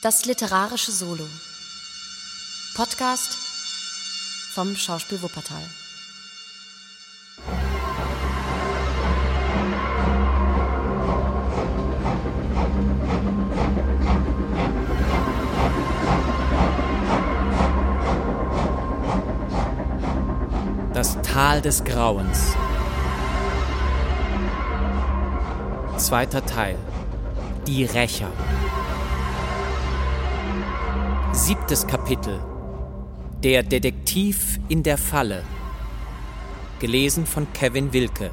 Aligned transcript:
Das 0.00 0.26
literarische 0.26 0.92
Solo. 0.92 1.26
Podcast 2.76 3.36
vom 4.54 4.76
Schauspiel 4.76 5.20
Wuppertal. 5.20 5.60
Das 20.94 21.20
Tal 21.22 21.60
des 21.60 21.82
Grauens. 21.82 22.54
Zweiter 25.96 26.46
Teil. 26.46 26.78
Die 27.66 27.84
Rächer. 27.84 28.30
Siebtes 31.48 31.86
Kapitel. 31.86 32.42
Der 33.42 33.62
Detektiv 33.62 34.60
in 34.68 34.82
der 34.82 34.98
Falle. 34.98 35.42
Gelesen 36.78 37.24
von 37.24 37.50
Kevin 37.54 37.94
Wilke. 37.94 38.32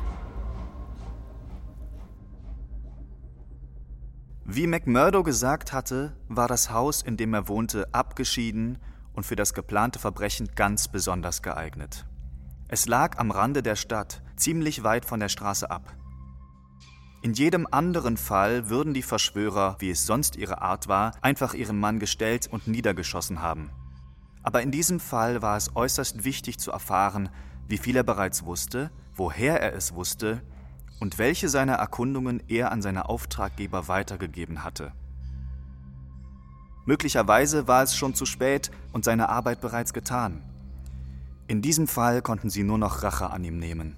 Wie 4.44 4.67
McMurdo 4.67 5.23
gesagt 5.23 5.72
hatte, 5.72 6.17
war 6.27 6.49
das 6.49 6.72
Haus, 6.72 7.03
in 7.03 7.16
dem 7.16 7.34
er 7.34 7.48
wohnte, 7.48 7.88
abgeschieden 7.94 8.80
und 9.13 9.25
für 9.25 9.38
das 9.38 9.53
geplante 9.53 9.97
Verbrechen 9.97 10.50
ganz 10.53 10.89
besonders 10.89 11.41
geeignet. 11.41 12.05
Es 12.67 12.86
lag 12.86 13.17
am 13.17 13.31
Rande 13.31 13.63
der 13.63 13.77
Stadt, 13.77 14.23
ziemlich 14.36 14.84
weit 14.84 15.05
von 15.05 15.22
der 15.22 15.30
Straße 15.30 15.72
ab. 15.72 15.95
In 17.25 17.34
jedem 17.34 17.67
anderen 17.71 18.17
Fall 18.17 18.70
würden 18.70 18.93
die 18.93 19.02
Verschwörer, 19.02 19.77
wie 19.79 19.89
es 19.89 20.05
sonst 20.05 20.35
ihre 20.35 20.61
Art 20.61 20.88
war, 20.88 21.13
einfach 21.23 21.55
ihren 21.55 21.79
Mann 21.79 21.97
gestellt 21.97 22.47
und 22.52 22.67
niedergeschossen 22.67 23.41
haben. 23.41 23.71
Aber 24.43 24.61
in 24.61 24.70
diesem 24.70 24.99
Fall 24.99 25.41
war 25.41 25.58
es 25.58 25.75
äußerst 25.75 26.23
wichtig 26.23 26.59
zu 26.59 26.69
erfahren, 26.69 27.30
wie 27.67 27.80
viel 27.80 27.95
er 27.95 28.03
bereits 28.03 28.45
wusste, 28.45 28.91
woher 29.16 29.59
er 29.59 29.73
es 29.73 29.95
wusste 29.95 30.44
und 31.00 31.17
welche 31.17 31.50
seiner 31.50 31.73
Erkundungen 31.73 32.44
er 32.47 32.72
an 32.72 32.83
seine 32.83 33.09
Auftraggeber 33.09 33.88
weitergegeben 33.88 34.63
hatte. 34.63 34.94
Möglicherweise 36.85 37.67
war 37.67 37.81
es 37.81 37.95
schon 37.95 38.13
zu 38.13 38.28
spät 38.28 38.69
und 38.94 39.03
seine 39.03 39.30
Arbeit 39.30 39.61
bereits 39.61 39.94
getan. 39.94 40.44
In 41.47 41.63
diesem 41.63 41.88
Fall 41.88 42.22
konnten 42.22 42.52
sie 42.52 42.61
nur 42.61 42.78
noch 42.78 43.02
Rache 43.02 43.31
an 43.31 43.44
ihm 43.44 43.57
nehmen. 43.57 43.95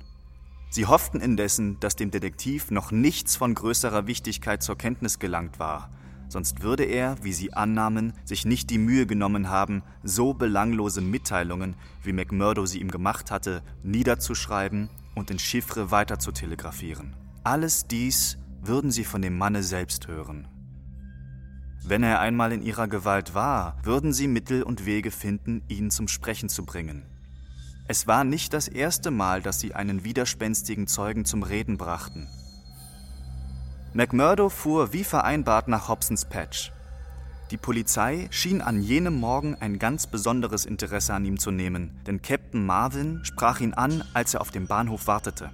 Sie 0.69 0.85
hofften 0.85 1.21
indessen, 1.21 1.79
dass 1.79 1.95
dem 1.95 2.11
Detektiv 2.11 2.71
noch 2.71 2.91
nichts 2.91 3.35
von 3.35 3.55
größerer 3.55 4.07
Wichtigkeit 4.07 4.61
zur 4.61 4.77
Kenntnis 4.77 5.19
gelangt 5.19 5.59
war, 5.59 5.89
sonst 6.29 6.61
würde 6.61 6.83
er, 6.83 7.15
wie 7.23 7.33
sie 7.33 7.53
annahmen, 7.53 8.13
sich 8.25 8.45
nicht 8.45 8.69
die 8.69 8.77
Mühe 8.77 9.05
genommen 9.05 9.49
haben, 9.49 9.83
so 10.03 10.33
belanglose 10.33 11.01
Mitteilungen, 11.01 11.75
wie 12.03 12.13
McMurdo 12.13 12.65
sie 12.65 12.79
ihm 12.79 12.91
gemacht 12.91 13.31
hatte, 13.31 13.63
niederzuschreiben 13.83 14.89
und 15.15 15.31
in 15.31 15.39
Chiffre 15.39 15.89
weiter 15.91 16.19
zu 16.19 16.31
telegrafieren. 16.31 17.15
Alles 17.43 17.87
dies 17.87 18.37
würden 18.61 18.91
sie 18.91 19.05
von 19.05 19.21
dem 19.21 19.37
Manne 19.37 19.63
selbst 19.63 20.07
hören. 20.07 20.47
Wenn 21.83 22.03
er 22.03 22.19
einmal 22.19 22.52
in 22.52 22.61
ihrer 22.61 22.89
Gewalt 22.89 23.33
war, 23.33 23.77
würden 23.83 24.11
sie 24.11 24.27
Mittel 24.27 24.63
und 24.63 24.85
Wege 24.85 25.11
finden, 25.11 25.63
ihn 25.69 25.89
zum 25.89 26.09
Sprechen 26.09 26.49
zu 26.49 26.65
bringen. 26.65 27.05
Es 27.89 28.05
war 28.05 28.25
nicht 28.25 28.53
das 28.53 28.67
erste 28.67 29.11
Mal, 29.11 29.41
dass 29.41 29.61
sie 29.61 29.73
einen 29.73 30.03
widerspenstigen 30.03 30.88
Zeugen 30.88 31.23
zum 31.23 31.43
Reden 31.43 31.77
brachten. 31.77 32.27
McMurdo 33.93 34.49
fuhr 34.49 34.91
wie 34.91 35.05
vereinbart 35.05 35.69
nach 35.69 35.88
Hobsons 35.88 36.25
Patch. 36.25 36.73
Die 37.49 37.58
Polizei 37.58 38.27
schien 38.30 38.61
an 38.61 38.81
jenem 38.81 39.15
Morgen 39.15 39.55
ein 39.55 39.80
ganz 39.80 40.05
besonderes 40.05 40.65
Interesse 40.65 41.13
an 41.13 41.23
ihm 41.23 41.39
zu 41.39 41.52
nehmen, 41.52 41.97
denn 42.05 42.21
Captain 42.21 42.65
Marvin 42.65 43.21
sprach 43.23 43.61
ihn 43.61 43.73
an, 43.73 44.03
als 44.13 44.33
er 44.33 44.41
auf 44.41 44.52
dem 44.52 44.67
Bahnhof 44.67 45.08
wartete. 45.08 45.49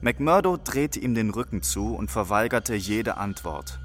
McMurdo 0.00 0.56
drehte 0.56 1.00
ihm 1.00 1.14
den 1.14 1.28
Rücken 1.28 1.62
zu 1.62 1.94
und 1.94 2.10
verweigerte 2.10 2.74
jede 2.74 3.18
Antwort. 3.18 3.78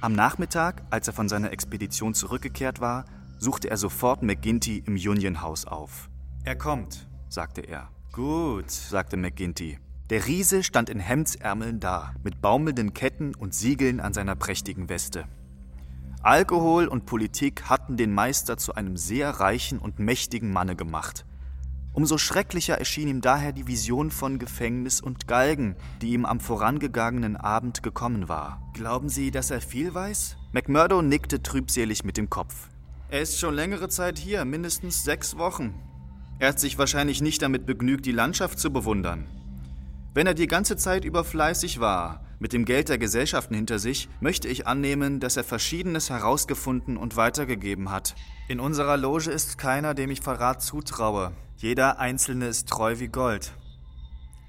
Am 0.00 0.14
Nachmittag, 0.14 0.82
als 0.90 1.06
er 1.06 1.12
von 1.12 1.28
seiner 1.28 1.52
Expedition 1.52 2.12
zurückgekehrt 2.12 2.80
war, 2.80 3.04
suchte 3.42 3.68
er 3.68 3.76
sofort 3.76 4.22
McGinty 4.22 4.84
im 4.86 4.94
Union 4.94 5.42
House 5.42 5.66
auf. 5.66 6.08
Er 6.44 6.54
kommt, 6.54 7.08
sagte 7.28 7.62
er. 7.62 7.90
Gut, 8.12 8.70
sagte 8.70 9.16
McGinty. 9.16 9.78
Der 10.10 10.26
Riese 10.26 10.62
stand 10.62 10.88
in 10.88 11.00
Hemdsärmeln 11.00 11.80
da, 11.80 12.14
mit 12.22 12.40
baumelnden 12.40 12.94
Ketten 12.94 13.34
und 13.34 13.52
Siegeln 13.52 13.98
an 13.98 14.12
seiner 14.12 14.36
prächtigen 14.36 14.88
Weste. 14.88 15.24
Alkohol 16.22 16.86
und 16.86 17.04
Politik 17.04 17.64
hatten 17.64 17.96
den 17.96 18.14
Meister 18.14 18.58
zu 18.58 18.76
einem 18.76 18.96
sehr 18.96 19.30
reichen 19.30 19.80
und 19.80 19.98
mächtigen 19.98 20.52
Manne 20.52 20.76
gemacht. 20.76 21.26
Umso 21.94 22.18
schrecklicher 22.18 22.78
erschien 22.78 23.08
ihm 23.08 23.20
daher 23.20 23.52
die 23.52 23.66
Vision 23.66 24.12
von 24.12 24.38
Gefängnis 24.38 25.00
und 25.00 25.26
Galgen, 25.26 25.74
die 26.00 26.12
ihm 26.12 26.26
am 26.26 26.38
vorangegangenen 26.38 27.36
Abend 27.36 27.82
gekommen 27.82 28.28
war. 28.28 28.62
Glauben 28.72 29.08
Sie, 29.08 29.32
dass 29.32 29.50
er 29.50 29.60
viel 29.60 29.92
weiß? 29.92 30.36
McMurdo 30.52 31.02
nickte 31.02 31.42
trübselig 31.42 32.04
mit 32.04 32.16
dem 32.16 32.30
Kopf. 32.30 32.68
Er 33.12 33.20
ist 33.20 33.38
schon 33.38 33.54
längere 33.54 33.90
Zeit 33.90 34.18
hier, 34.18 34.46
mindestens 34.46 35.04
sechs 35.04 35.36
Wochen. 35.36 35.74
Er 36.38 36.48
hat 36.48 36.58
sich 36.58 36.78
wahrscheinlich 36.78 37.20
nicht 37.20 37.42
damit 37.42 37.66
begnügt, 37.66 38.06
die 38.06 38.10
Landschaft 38.10 38.58
zu 38.58 38.72
bewundern. 38.72 39.26
Wenn 40.14 40.26
er 40.26 40.32
die 40.32 40.46
ganze 40.46 40.78
Zeit 40.78 41.04
über 41.04 41.22
fleißig 41.22 41.78
war, 41.78 42.24
mit 42.38 42.54
dem 42.54 42.64
Geld 42.64 42.88
der 42.88 42.96
Gesellschaften 42.96 43.54
hinter 43.54 43.78
sich, 43.78 44.08
möchte 44.20 44.48
ich 44.48 44.66
annehmen, 44.66 45.20
dass 45.20 45.36
er 45.36 45.44
Verschiedenes 45.44 46.08
herausgefunden 46.08 46.96
und 46.96 47.14
weitergegeben 47.16 47.90
hat. 47.90 48.14
In 48.48 48.60
unserer 48.60 48.96
Loge 48.96 49.30
ist 49.30 49.58
keiner, 49.58 49.92
dem 49.92 50.10
ich 50.10 50.22
Verrat 50.22 50.62
zutraue. 50.62 51.32
Jeder 51.58 51.98
Einzelne 51.98 52.46
ist 52.46 52.70
treu 52.70 52.98
wie 52.98 53.08
Gold. 53.08 53.52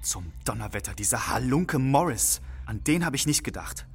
Zum 0.00 0.32
Donnerwetter, 0.46 0.94
dieser 0.94 1.28
Halunke 1.28 1.78
Morris. 1.78 2.40
An 2.64 2.82
den 2.82 3.04
habe 3.04 3.16
ich 3.16 3.26
nicht 3.26 3.44
gedacht. 3.44 3.86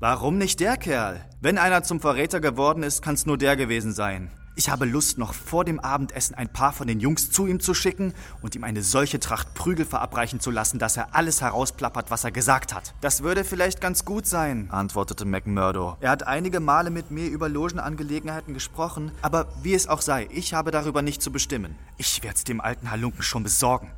Warum 0.00 0.38
nicht 0.38 0.58
der 0.58 0.76
Kerl? 0.76 1.24
Wenn 1.40 1.56
einer 1.56 1.84
zum 1.84 2.00
Verräter 2.00 2.40
geworden 2.40 2.82
ist, 2.82 3.00
kann 3.00 3.14
es 3.14 3.26
nur 3.26 3.38
der 3.38 3.56
gewesen 3.56 3.92
sein. 3.92 4.32
Ich 4.56 4.68
habe 4.68 4.86
Lust, 4.86 5.18
noch 5.18 5.34
vor 5.34 5.64
dem 5.64 5.78
Abendessen 5.78 6.34
ein 6.34 6.52
paar 6.52 6.72
von 6.72 6.88
den 6.88 6.98
Jungs 6.98 7.30
zu 7.30 7.46
ihm 7.46 7.60
zu 7.60 7.74
schicken 7.74 8.12
und 8.42 8.56
ihm 8.56 8.64
eine 8.64 8.82
solche 8.82 9.20
Tracht 9.20 9.54
Prügel 9.54 9.86
verabreichen 9.86 10.40
zu 10.40 10.50
lassen, 10.50 10.80
dass 10.80 10.96
er 10.96 11.14
alles 11.14 11.40
herausplappert, 11.40 12.10
was 12.10 12.24
er 12.24 12.32
gesagt 12.32 12.74
hat. 12.74 12.92
Das 13.00 13.22
würde 13.22 13.44
vielleicht 13.44 13.80
ganz 13.80 14.04
gut 14.04 14.26
sein, 14.26 14.68
antwortete 14.70 15.24
McMurdo. 15.24 15.96
Er 16.00 16.10
hat 16.10 16.26
einige 16.26 16.58
Male 16.58 16.90
mit 16.90 17.12
mir 17.12 17.28
über 17.28 17.48
Logenangelegenheiten 17.48 18.52
gesprochen, 18.52 19.12
aber 19.22 19.46
wie 19.62 19.74
es 19.74 19.86
auch 19.86 20.02
sei, 20.02 20.28
ich 20.32 20.54
habe 20.54 20.72
darüber 20.72 21.02
nicht 21.02 21.22
zu 21.22 21.30
bestimmen. 21.30 21.76
Ich 21.98 22.22
werde 22.24 22.36
es 22.36 22.44
dem 22.44 22.60
alten 22.60 22.90
Halunken 22.90 23.22
schon 23.22 23.44
besorgen. 23.44 23.92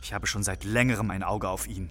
Ich 0.00 0.12
habe 0.12 0.28
schon 0.28 0.44
seit 0.44 0.62
längerem 0.62 1.10
ein 1.10 1.24
Auge 1.24 1.48
auf 1.48 1.66
ihn. 1.66 1.90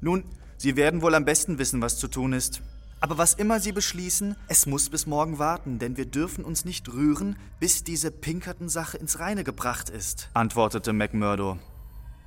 Nun, 0.00 0.24
Sie 0.56 0.76
werden 0.76 1.00
wohl 1.02 1.14
am 1.14 1.24
besten 1.24 1.58
wissen, 1.58 1.80
was 1.80 1.98
zu 1.98 2.06
tun 2.06 2.34
ist. 2.34 2.62
Aber 3.02 3.16
was 3.16 3.32
immer 3.32 3.60
Sie 3.60 3.72
beschließen, 3.72 4.36
es 4.46 4.66
muss 4.66 4.90
bis 4.90 5.06
morgen 5.06 5.38
warten, 5.38 5.78
denn 5.78 5.96
wir 5.96 6.04
dürfen 6.04 6.44
uns 6.44 6.66
nicht 6.66 6.92
rühren, 6.92 7.36
bis 7.58 7.82
diese 7.82 8.10
Pinkerton-Sache 8.10 8.98
ins 8.98 9.18
Reine 9.18 9.42
gebracht 9.42 9.88
ist, 9.88 10.28
antwortete 10.34 10.92
McMurdo. 10.92 11.58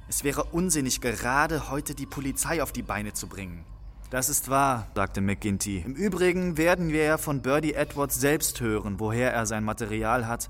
Es 0.09 0.23
wäre 0.23 0.45
unsinnig, 0.45 0.99
gerade 0.99 1.69
heute 1.69 1.93
die 1.93 2.07
Polizei 2.07 2.61
auf 2.63 2.71
die 2.71 2.81
Beine 2.81 3.13
zu 3.13 3.27
bringen. 3.27 3.63
Das 4.09 4.29
ist 4.29 4.49
wahr, 4.49 4.87
sagte 4.95 5.21
McGinty. 5.21 5.79
Im 5.85 5.95
Übrigen 5.95 6.57
werden 6.57 6.89
wir 6.89 7.03
ja 7.03 7.17
von 7.17 7.41
Birdie 7.41 7.73
Edwards 7.73 8.19
selbst 8.19 8.59
hören, 8.59 8.99
woher 8.99 9.31
er 9.31 9.45
sein 9.45 9.63
Material 9.63 10.27
hat. 10.27 10.49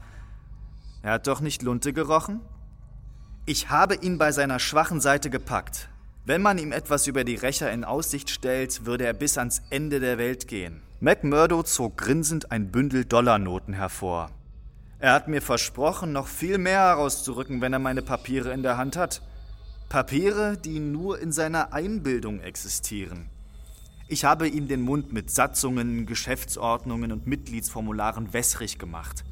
Er 1.01 1.13
hat 1.13 1.27
doch 1.27 1.41
nicht 1.41 1.61
Lunte 1.61 1.93
gerochen? 1.93 2.41
Ich 3.45 3.69
habe 3.69 3.95
ihn 3.95 4.17
bei 4.17 4.31
seiner 4.31 4.59
schwachen 4.59 5.01
Seite 5.01 5.29
gepackt. 5.29 5.89
Wenn 6.25 6.41
man 6.41 6.57
ihm 6.57 6.71
etwas 6.71 7.07
über 7.07 7.25
die 7.25 7.35
Rächer 7.35 7.69
in 7.69 7.83
Aussicht 7.83 8.29
stellt, 8.29 8.85
würde 8.85 9.05
er 9.05 9.11
bis 9.11 9.37
ans 9.37 9.61
Ende 9.69 9.99
der 9.99 10.17
Welt 10.17 10.47
gehen. 10.47 10.81
McMurdo 11.01 11.63
zog 11.63 11.97
grinsend 11.97 12.49
ein 12.49 12.71
Bündel 12.71 13.03
Dollarnoten 13.03 13.73
hervor. 13.73 14.29
Er 14.99 15.11
hat 15.11 15.27
mir 15.27 15.41
versprochen, 15.41 16.13
noch 16.13 16.27
viel 16.27 16.57
mehr 16.59 16.79
herauszurücken, 16.79 17.59
wenn 17.59 17.73
er 17.73 17.79
meine 17.79 18.01
Papiere 18.01 18.53
in 18.53 18.63
der 18.63 18.77
Hand 18.77 18.95
hat. 18.95 19.21
Papiere, 19.89 20.55
die 20.55 20.79
nur 20.79 21.19
in 21.19 21.33
seiner 21.33 21.73
Einbildung 21.73 22.39
existieren. 22.39 23.29
Ich 24.07 24.23
habe 24.23 24.47
ihm 24.47 24.69
den 24.69 24.81
Mund 24.81 25.11
mit 25.11 25.29
Satzungen, 25.29 26.05
Geschäftsordnungen 26.05 27.11
und 27.11 27.27
Mitgliedsformularen 27.27 28.31
wässrig 28.31 28.79
gemacht. 28.79 29.25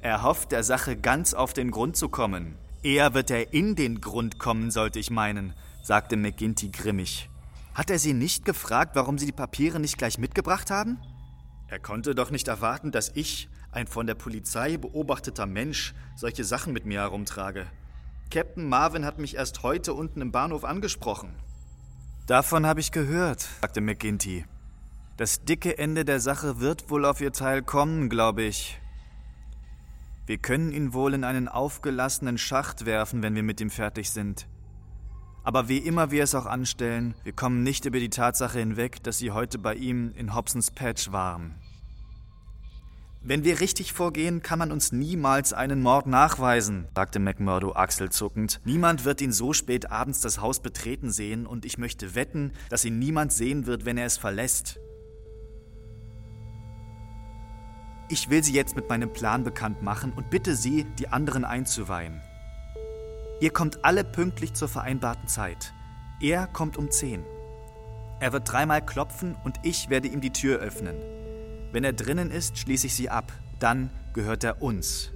Er 0.00 0.24
hofft, 0.24 0.50
der 0.50 0.64
Sache 0.64 0.96
ganz 0.96 1.32
auf 1.32 1.52
den 1.52 1.70
Grund 1.70 1.96
zu 1.96 2.08
kommen. 2.08 2.56
Eher 2.82 3.14
wird 3.14 3.30
er 3.30 3.54
in 3.54 3.76
den 3.76 4.00
Grund 4.00 4.40
kommen, 4.40 4.72
sollte 4.72 4.98
ich 4.98 5.12
meinen 5.12 5.54
sagte 5.84 6.16
McGinty 6.16 6.70
grimmig. 6.70 7.28
Hat 7.74 7.90
er 7.90 7.98
Sie 7.98 8.14
nicht 8.14 8.44
gefragt, 8.44 8.96
warum 8.96 9.18
Sie 9.18 9.26
die 9.26 9.32
Papiere 9.32 9.78
nicht 9.78 9.98
gleich 9.98 10.16
mitgebracht 10.16 10.70
haben? 10.70 10.98
Er 11.68 11.78
konnte 11.78 12.14
doch 12.14 12.30
nicht 12.30 12.48
erwarten, 12.48 12.90
dass 12.90 13.12
ich, 13.14 13.48
ein 13.70 13.86
von 13.86 14.06
der 14.06 14.14
Polizei 14.14 14.78
beobachteter 14.78 15.46
Mensch, 15.46 15.94
solche 16.16 16.44
Sachen 16.44 16.72
mit 16.72 16.86
mir 16.86 17.00
herumtrage. 17.00 17.66
Captain 18.30 18.66
Marvin 18.66 19.04
hat 19.04 19.18
mich 19.18 19.36
erst 19.36 19.62
heute 19.62 19.92
unten 19.92 20.22
im 20.22 20.32
Bahnhof 20.32 20.64
angesprochen. 20.64 21.34
Davon 22.26 22.64
habe 22.64 22.80
ich 22.80 22.90
gehört, 22.90 23.46
sagte 23.60 23.82
McGinty. 23.82 24.46
Das 25.18 25.44
dicke 25.44 25.76
Ende 25.76 26.06
der 26.06 26.18
Sache 26.18 26.60
wird 26.60 26.88
wohl 26.88 27.04
auf 27.04 27.20
ihr 27.20 27.32
Teil 27.32 27.62
kommen, 27.62 28.08
glaube 28.08 28.42
ich. 28.42 28.80
Wir 30.26 30.38
können 30.38 30.72
ihn 30.72 30.94
wohl 30.94 31.12
in 31.12 31.24
einen 31.24 31.48
aufgelassenen 31.48 32.38
Schacht 32.38 32.86
werfen, 32.86 33.22
wenn 33.22 33.34
wir 33.34 33.42
mit 33.42 33.60
ihm 33.60 33.70
fertig 33.70 34.10
sind. 34.10 34.46
Aber 35.44 35.68
wie 35.68 35.78
immer 35.78 36.10
wir 36.10 36.24
es 36.24 36.34
auch 36.34 36.46
anstellen, 36.46 37.14
wir 37.22 37.32
kommen 37.32 37.62
nicht 37.62 37.84
über 37.84 38.00
die 38.00 38.08
Tatsache 38.08 38.58
hinweg, 38.58 39.02
dass 39.02 39.18
sie 39.18 39.30
heute 39.30 39.58
bei 39.58 39.74
ihm 39.74 40.12
in 40.16 40.34
Hobsons 40.34 40.70
Patch 40.70 41.12
waren. 41.12 41.54
Wenn 43.26 43.44
wir 43.44 43.60
richtig 43.60 43.92
vorgehen, 43.92 44.42
kann 44.42 44.58
man 44.58 44.72
uns 44.72 44.92
niemals 44.92 45.52
einen 45.52 45.80
Mord 45.82 46.06
nachweisen, 46.06 46.88
sagte 46.94 47.18
McMurdo 47.18 47.72
achselzuckend. 47.74 48.60
Niemand 48.64 49.04
wird 49.04 49.20
ihn 49.20 49.32
so 49.32 49.54
spät 49.54 49.90
abends 49.90 50.20
das 50.20 50.40
Haus 50.40 50.60
betreten 50.60 51.10
sehen 51.10 51.46
und 51.46 51.64
ich 51.64 51.78
möchte 51.78 52.14
wetten, 52.14 52.52
dass 52.68 52.84
ihn 52.84 52.98
niemand 52.98 53.32
sehen 53.32 53.66
wird, 53.66 53.84
wenn 53.86 53.96
er 53.96 54.06
es 54.06 54.18
verlässt. 54.18 54.78
Ich 58.10 58.28
will 58.28 58.44
Sie 58.44 58.52
jetzt 58.52 58.76
mit 58.76 58.90
meinem 58.90 59.10
Plan 59.12 59.44
bekannt 59.44 59.82
machen 59.82 60.12
und 60.14 60.28
bitte 60.28 60.54
Sie, 60.54 60.84
die 60.98 61.08
anderen 61.08 61.46
einzuweihen. 61.46 62.20
Ihr 63.44 63.50
kommt 63.50 63.84
alle 63.84 64.04
pünktlich 64.04 64.54
zur 64.54 64.68
vereinbarten 64.68 65.28
Zeit. 65.28 65.74
Er 66.18 66.46
kommt 66.46 66.78
um 66.78 66.90
10. 66.90 67.22
Er 68.18 68.32
wird 68.32 68.50
dreimal 68.50 68.82
klopfen 68.82 69.36
und 69.44 69.60
ich 69.62 69.90
werde 69.90 70.08
ihm 70.08 70.22
die 70.22 70.32
Tür 70.32 70.60
öffnen. 70.60 70.96
Wenn 71.70 71.84
er 71.84 71.92
drinnen 71.92 72.30
ist, 72.30 72.56
schließe 72.56 72.86
ich 72.86 72.94
sie 72.94 73.10
ab. 73.10 73.34
Dann 73.58 73.90
gehört 74.14 74.44
er 74.44 74.62
uns. 74.62 75.12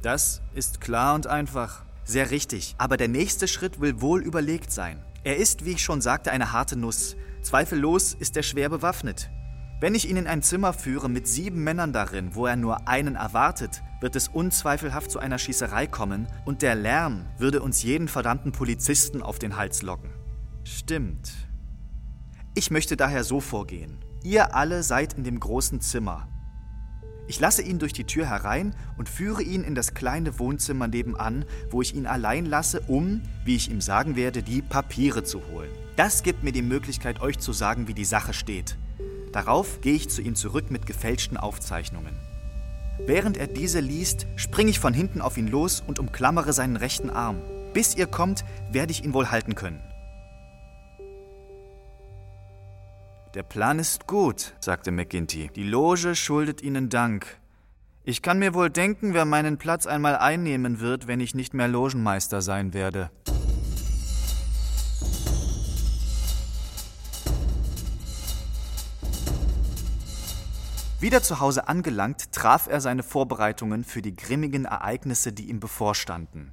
Das 0.00 0.42
ist 0.54 0.80
klar 0.80 1.16
und 1.16 1.26
einfach. 1.26 1.82
Sehr 2.04 2.30
richtig. 2.30 2.76
Aber 2.78 2.96
der 2.96 3.08
nächste 3.08 3.48
Schritt 3.48 3.80
will 3.80 4.00
wohl 4.00 4.22
überlegt 4.22 4.70
sein. 4.70 5.02
Er 5.24 5.38
ist, 5.38 5.64
wie 5.64 5.72
ich 5.72 5.82
schon 5.82 6.00
sagte, 6.00 6.30
eine 6.30 6.52
harte 6.52 6.76
Nuss. 6.76 7.16
Zweifellos 7.42 8.14
ist 8.14 8.36
er 8.36 8.44
schwer 8.44 8.68
bewaffnet. 8.68 9.28
Wenn 9.82 9.96
ich 9.96 10.08
ihn 10.08 10.16
in 10.16 10.28
ein 10.28 10.42
Zimmer 10.42 10.72
führe 10.72 11.10
mit 11.10 11.26
sieben 11.26 11.64
Männern 11.64 11.92
darin, 11.92 12.36
wo 12.36 12.46
er 12.46 12.54
nur 12.54 12.86
einen 12.86 13.16
erwartet, 13.16 13.82
wird 14.00 14.14
es 14.14 14.28
unzweifelhaft 14.28 15.10
zu 15.10 15.18
einer 15.18 15.38
Schießerei 15.38 15.88
kommen 15.88 16.28
und 16.44 16.62
der 16.62 16.76
Lärm 16.76 17.26
würde 17.36 17.60
uns 17.62 17.82
jeden 17.82 18.06
verdammten 18.06 18.52
Polizisten 18.52 19.22
auf 19.22 19.40
den 19.40 19.56
Hals 19.56 19.82
locken. 19.82 20.10
Stimmt. 20.62 21.32
Ich 22.54 22.70
möchte 22.70 22.96
daher 22.96 23.24
so 23.24 23.40
vorgehen. 23.40 23.98
Ihr 24.22 24.54
alle 24.54 24.84
seid 24.84 25.14
in 25.14 25.24
dem 25.24 25.40
großen 25.40 25.80
Zimmer. 25.80 26.28
Ich 27.26 27.40
lasse 27.40 27.62
ihn 27.62 27.80
durch 27.80 27.92
die 27.92 28.04
Tür 28.04 28.26
herein 28.26 28.76
und 28.98 29.08
führe 29.08 29.42
ihn 29.42 29.64
in 29.64 29.74
das 29.74 29.94
kleine 29.94 30.38
Wohnzimmer 30.38 30.86
nebenan, 30.86 31.44
wo 31.72 31.82
ich 31.82 31.96
ihn 31.96 32.06
allein 32.06 32.46
lasse, 32.46 32.82
um, 32.82 33.20
wie 33.44 33.56
ich 33.56 33.68
ihm 33.68 33.80
sagen 33.80 34.14
werde, 34.14 34.44
die 34.44 34.62
Papiere 34.62 35.24
zu 35.24 35.44
holen. 35.48 35.72
Das 35.96 36.22
gibt 36.22 36.44
mir 36.44 36.52
die 36.52 36.62
Möglichkeit, 36.62 37.20
euch 37.20 37.40
zu 37.40 37.52
sagen, 37.52 37.88
wie 37.88 37.94
die 37.94 38.04
Sache 38.04 38.32
steht. 38.32 38.76
Darauf 39.32 39.80
gehe 39.80 39.94
ich 39.94 40.10
zu 40.10 40.20
ihm 40.22 40.34
zurück 40.34 40.70
mit 40.70 40.86
gefälschten 40.86 41.36
Aufzeichnungen. 41.36 42.14
Während 43.06 43.36
er 43.36 43.46
diese 43.46 43.80
liest, 43.80 44.26
springe 44.36 44.70
ich 44.70 44.78
von 44.78 44.94
hinten 44.94 45.20
auf 45.20 45.36
ihn 45.38 45.48
los 45.48 45.82
und 45.86 45.98
umklammere 45.98 46.52
seinen 46.52 46.76
rechten 46.76 47.10
Arm. 47.10 47.38
Bis 47.72 47.96
ihr 47.96 48.06
kommt, 48.06 48.44
werde 48.70 48.92
ich 48.92 49.04
ihn 49.04 49.14
wohl 49.14 49.30
halten 49.30 49.54
können. 49.54 49.80
Der 53.34 53.42
Plan 53.42 53.78
ist 53.78 54.06
gut, 54.06 54.52
sagte 54.60 54.90
McGinty. 54.90 55.50
Die 55.56 55.62
Loge 55.62 56.14
schuldet 56.14 56.62
Ihnen 56.62 56.90
Dank. 56.90 57.38
Ich 58.04 58.20
kann 58.20 58.38
mir 58.38 58.52
wohl 58.52 58.68
denken, 58.68 59.14
wer 59.14 59.24
meinen 59.24 59.56
Platz 59.56 59.86
einmal 59.86 60.16
einnehmen 60.16 60.80
wird, 60.80 61.06
wenn 61.06 61.20
ich 61.20 61.34
nicht 61.34 61.54
mehr 61.54 61.68
Logenmeister 61.68 62.42
sein 62.42 62.74
werde. 62.74 63.10
Wieder 71.02 71.20
zu 71.20 71.40
Hause 71.40 71.66
angelangt, 71.66 72.30
traf 72.30 72.68
er 72.68 72.80
seine 72.80 73.02
Vorbereitungen 73.02 73.82
für 73.82 74.02
die 74.02 74.14
grimmigen 74.14 74.66
Ereignisse, 74.66 75.32
die 75.32 75.48
ihm 75.48 75.58
bevorstanden. 75.58 76.52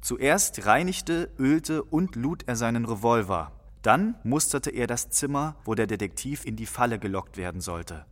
Zuerst 0.00 0.66
reinigte, 0.66 1.30
ölte 1.38 1.84
und 1.84 2.16
lud 2.16 2.42
er 2.48 2.56
seinen 2.56 2.84
Revolver. 2.84 3.52
Dann 3.82 4.16
musterte 4.24 4.70
er 4.70 4.88
das 4.88 5.10
Zimmer, 5.10 5.54
wo 5.64 5.76
der 5.76 5.86
Detektiv 5.86 6.44
in 6.44 6.56
die 6.56 6.66
Falle 6.66 6.98
gelockt 6.98 7.36
werden 7.36 7.60
sollte. 7.60 8.06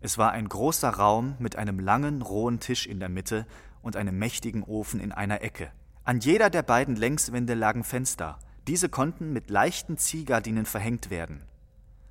Es 0.00 0.18
war 0.18 0.32
ein 0.32 0.48
großer 0.48 0.90
Raum 0.90 1.36
mit 1.38 1.54
einem 1.54 1.78
langen, 1.78 2.20
rohen 2.20 2.58
Tisch 2.58 2.84
in 2.88 2.98
der 2.98 3.08
Mitte 3.08 3.46
und 3.82 3.94
einem 3.94 4.18
mächtigen 4.18 4.64
Ofen 4.64 4.98
in 4.98 5.12
einer 5.12 5.42
Ecke. 5.42 5.70
An 6.02 6.18
jeder 6.18 6.50
der 6.50 6.62
beiden 6.64 6.96
Längswände 6.96 7.54
lagen 7.54 7.84
Fenster. 7.84 8.40
Diese 8.66 8.88
konnten 8.88 9.32
mit 9.32 9.48
leichten 9.48 9.96
Ziehgardinen 9.96 10.66
verhängt 10.66 11.08
werden. 11.08 11.44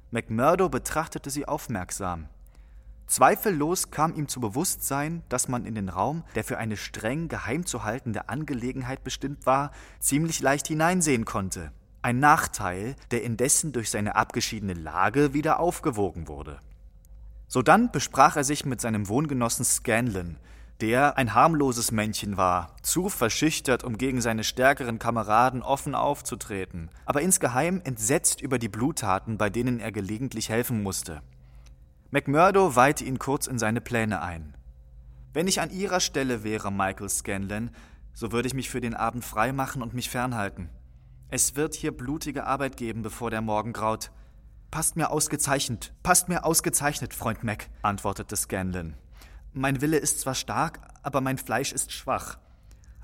McMurdo 0.09 0.69
betrachtete 0.69 1.29
sie 1.29 1.45
aufmerksam. 1.45 2.29
Zweifellos 3.07 3.89
kam 3.89 4.13
ihm 4.15 4.27
zu 4.27 4.41
Bewusstsein, 4.41 5.23
dass 5.29 5.47
man 5.47 5.65
in 5.65 5.75
den 5.75 5.87
Raum, 5.87 6.23
der 6.35 6.43
für 6.43 6.57
eine 6.57 6.75
streng 6.75 7.29
geheim 7.29 7.65
zu 7.65 7.85
haltende 7.85 8.27
Angelegenheit 8.27 9.05
bestimmt 9.05 9.45
war, 9.45 9.71
ziemlich 10.01 10.41
leicht 10.41 10.67
hineinsehen 10.67 11.23
konnte. 11.23 11.71
Ein 12.01 12.19
Nachteil, 12.19 12.95
der 13.11 13.23
indessen 13.23 13.71
durch 13.71 13.89
seine 13.89 14.15
abgeschiedene 14.17 14.73
Lage 14.73 15.33
wieder 15.33 15.59
aufgewogen 15.59 16.27
wurde. 16.27 16.59
Sodann 17.47 17.91
besprach 17.91 18.35
er 18.35 18.43
sich 18.43 18.65
mit 18.65 18.81
seinem 18.81 19.07
Wohngenossen 19.07 19.63
Scanlon, 19.63 20.35
der 20.81 21.17
ein 21.17 21.33
harmloses 21.33 21.93
Männchen 21.93 22.35
war, 22.35 22.75
zu 22.81 23.07
verschüchtert, 23.07 23.85
um 23.85 23.97
gegen 23.97 24.19
seine 24.19 24.43
stärkeren 24.43 24.99
Kameraden 24.99 25.63
offen 25.63 25.95
aufzutreten, 25.95 26.91
aber 27.05 27.21
insgeheim 27.21 27.81
entsetzt 27.85 28.41
über 28.41 28.59
die 28.59 28.69
Bluttaten, 28.69 29.37
bei 29.37 29.49
denen 29.49 29.79
er 29.79 29.93
gelegentlich 29.93 30.49
helfen 30.49 30.83
musste. 30.83 31.21
McMurdo 32.09 32.77
weihte 32.77 33.03
ihn 33.03 33.19
kurz 33.19 33.47
in 33.47 33.59
seine 33.59 33.81
Pläne 33.81 34.21
ein. 34.21 34.55
Wenn 35.33 35.47
ich 35.47 35.59
an 35.59 35.71
Ihrer 35.71 35.99
Stelle 35.99 36.45
wäre, 36.45 36.71
Michael 36.71 37.09
Scanlon, 37.09 37.69
so 38.13 38.31
würde 38.31 38.47
ich 38.47 38.53
mich 38.53 38.69
für 38.69 38.79
den 38.79 38.93
Abend 38.93 39.25
freimachen 39.25 39.81
und 39.81 39.93
mich 39.93 40.09
fernhalten. 40.09 40.69
Es 41.29 41.57
wird 41.57 41.75
hier 41.75 41.91
blutige 41.91 42.45
Arbeit 42.45 42.77
geben, 42.77 43.01
bevor 43.01 43.29
der 43.29 43.41
Morgen 43.41 43.73
graut. 43.73 44.11
Passt 44.71 44.95
mir 44.95 45.11
ausgezeichnet, 45.11 45.93
passt 46.01 46.29
mir 46.29 46.45
ausgezeichnet, 46.45 47.13
Freund 47.13 47.43
Mac, 47.43 47.69
antwortete 47.81 48.37
Scanlon. 48.37 48.93
Mein 49.51 49.81
Wille 49.81 49.97
ist 49.97 50.21
zwar 50.21 50.35
stark, 50.35 50.79
aber 51.03 51.19
mein 51.19 51.37
Fleisch 51.37 51.73
ist 51.73 51.91
schwach. 51.91 52.37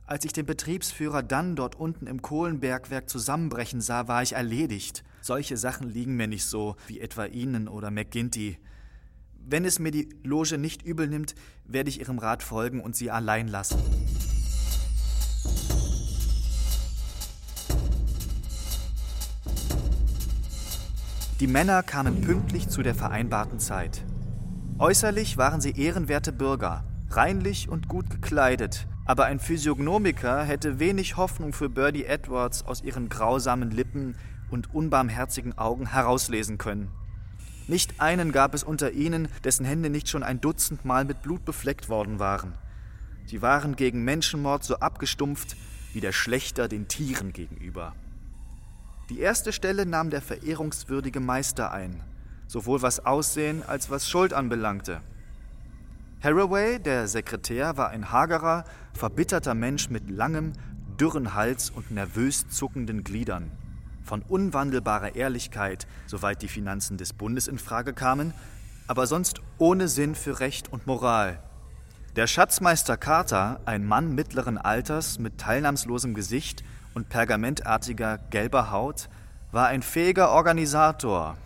Als 0.06 0.24
ich 0.24 0.32
den 0.32 0.46
Betriebsführer 0.46 1.24
dann 1.24 1.58
dort 1.58 1.76
unten 1.76 2.08
im 2.08 2.22
Kohlenbergwerk 2.22 3.10
zusammenbrechen 3.10 3.82
sah, 3.82 4.08
war 4.08 4.24
ich 4.24 4.34
erledigt. 4.34 5.04
Solche 5.22 5.58
Sachen 5.58 5.90
liegen 5.90 6.16
mir 6.16 6.28
nicht 6.28 6.46
so, 6.46 6.78
wie 6.88 7.02
etwa 7.02 7.26
Ihnen 7.26 7.68
oder 7.68 7.92
McGinty. 7.92 8.60
Wenn 9.46 9.66
es 9.66 9.78
mir 9.78 9.92
die 9.92 10.10
Loge 10.24 10.58
nicht 10.58 10.84
übel 10.84 11.08
nimmt, 11.08 11.36
werde 11.66 11.90
ich 11.90 12.00
Ihrem 12.00 12.18
Rat 12.18 12.44
folgen 12.44 12.80
und 12.80 12.96
Sie 12.96 13.12
allein 13.12 13.48
lassen. 13.48 13.78
Die 21.40 21.48
Männer 21.48 21.84
kamen 21.84 22.22
pünktlich 22.22 22.70
zu 22.70 22.84
der 22.84 22.96
vereinbarten 22.96 23.60
Zeit. 23.60 24.02
Äußerlich 24.80 25.38
waren 25.38 25.60
sie 25.60 25.72
ehrenwerte 25.72 26.32
Bürger, 26.32 26.86
reinlich 27.10 27.68
und 27.68 27.90
gut 27.90 28.10
gekleidet, 28.10 28.88
aber 29.04 29.26
ein 29.26 29.40
Physiognomiker 29.40 30.44
hätte 30.44 30.80
wenig 30.80 31.18
Hoffnung 31.18 31.52
für 31.52 31.70
Birdie 31.70 32.06
Edwards 32.06 32.66
aus 32.66 32.82
ihren 32.82 33.10
grausamen 33.10 33.72
Lippen 33.72 34.16
und 34.52 34.74
unbarmherzigen 34.74 35.58
Augen 35.58 35.88
herauslesen 35.88 36.58
können. 36.58 36.90
Nicht 37.68 38.02
einen 38.02 38.34
gab 38.34 38.54
es 38.54 38.64
unter 38.64 38.92
ihnen, 38.92 39.30
dessen 39.44 39.66
Hände 39.66 39.90
nicht 39.90 40.10
schon 40.10 40.24
ein 40.24 40.42
Dutzend 40.42 40.84
Mal 40.84 41.06
mit 41.06 41.22
Blut 41.22 41.46
befleckt 41.46 41.88
worden 41.88 42.20
waren. 42.20 42.54
Sie 43.26 43.42
waren 43.42 43.78
gegen 43.78 44.04
Menschenmord 44.04 44.66
so 44.66 44.80
abgestumpft 44.80 45.56
wie 45.94 46.02
der 46.02 46.12
Schlechter 46.12 46.68
den 46.68 46.90
Tieren 46.90 47.32
gegenüber. 47.32 47.96
Die 49.10 49.20
erste 49.20 49.54
Stelle 49.54 49.86
nahm 49.86 50.10
der 50.10 50.22
verehrungswürdige 50.22 51.22
Meister 51.22 51.72
ein, 51.72 52.02
sowohl 52.48 52.82
was 52.82 53.06
Aussehen 53.06 53.64
als 53.66 53.90
was 53.90 54.10
Schuld 54.10 54.34
anbelangte. 54.34 55.02
Haraway, 56.22 56.80
der 56.80 57.08
Sekretär, 57.08 57.78
war 57.78 57.90
ein 57.90 58.12
hagerer, 58.12 58.66
verbitterter 58.94 59.54
Mensch 59.54 59.90
mit 59.90 60.10
langem, 60.10 60.54
dürren 61.00 61.34
Hals 61.34 61.70
und 61.70 61.92
nervös 61.92 62.48
zuckenden 62.50 63.04
Gliedern 63.04 63.52
von 64.04 64.22
unwandelbarer 64.22 65.16
Ehrlichkeit, 65.16 65.88
soweit 66.06 66.42
die 66.42 66.48
Finanzen 66.48 66.98
des 66.98 67.14
Bundes 67.14 67.48
in 67.48 67.58
Frage 67.58 67.94
kamen, 67.94 68.34
aber 68.88 69.08
sonst 69.08 69.42
ohne 69.58 69.88
Sinn 69.88 70.16
für 70.16 70.40
Recht 70.40 70.72
und 70.72 70.88
Moral. 70.88 71.40
Der 72.16 72.28
Schatzmeister 72.28 72.96
Carter, 72.96 73.60
ein 73.66 73.86
Mann 73.86 74.14
mittleren 74.14 74.58
Alters 74.58 75.18
mit 75.18 75.40
teilnahmslosem 75.40 76.14
Gesicht 76.14 76.64
und 76.94 77.10
pergamentartiger 77.10 78.20
gelber 78.30 78.70
Haut, 78.70 79.10
war 79.52 79.68
ein 79.68 79.82
fähiger 79.82 80.30
Organisator, 80.30 81.38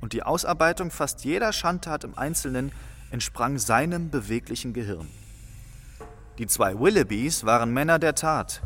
und 0.00 0.12
die 0.12 0.22
Ausarbeitung 0.22 0.90
fast 0.90 1.24
jeder 1.24 1.52
Schandtat 1.52 2.04
im 2.04 2.18
Einzelnen 2.18 2.72
entsprang 3.10 3.58
seinem 3.58 4.10
beweglichen 4.10 4.72
Gehirn. 4.72 5.08
Die 6.38 6.46
zwei 6.46 6.78
Willoughbys 6.78 7.44
waren 7.44 7.72
Männer 7.72 7.98
der 7.98 8.14
Tat, 8.14 8.62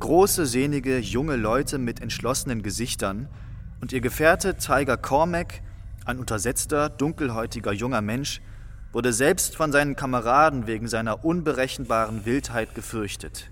Große, 0.00 0.46
sehnige, 0.46 0.98
junge 0.98 1.36
Leute 1.36 1.76
mit 1.76 2.00
entschlossenen 2.00 2.62
Gesichtern 2.62 3.28
und 3.82 3.92
ihr 3.92 4.00
Gefährte 4.00 4.56
Tiger 4.56 4.96
Cormac, 4.96 5.60
Ein 6.06 6.18
untersetzter, 6.18 6.88
dunkelhäutiger 6.88 7.72
junger 7.72 8.00
Mensch 8.00 8.40
wurde 8.92 9.12
selbst 9.12 9.56
von 9.56 9.72
seinen 9.72 9.96
Kameraden 9.96 10.66
wegen 10.66 10.88
seiner 10.88 11.22
unberechenbaren 11.22 12.24
Wildheit 12.24 12.74
gefürchtet. 12.74 13.50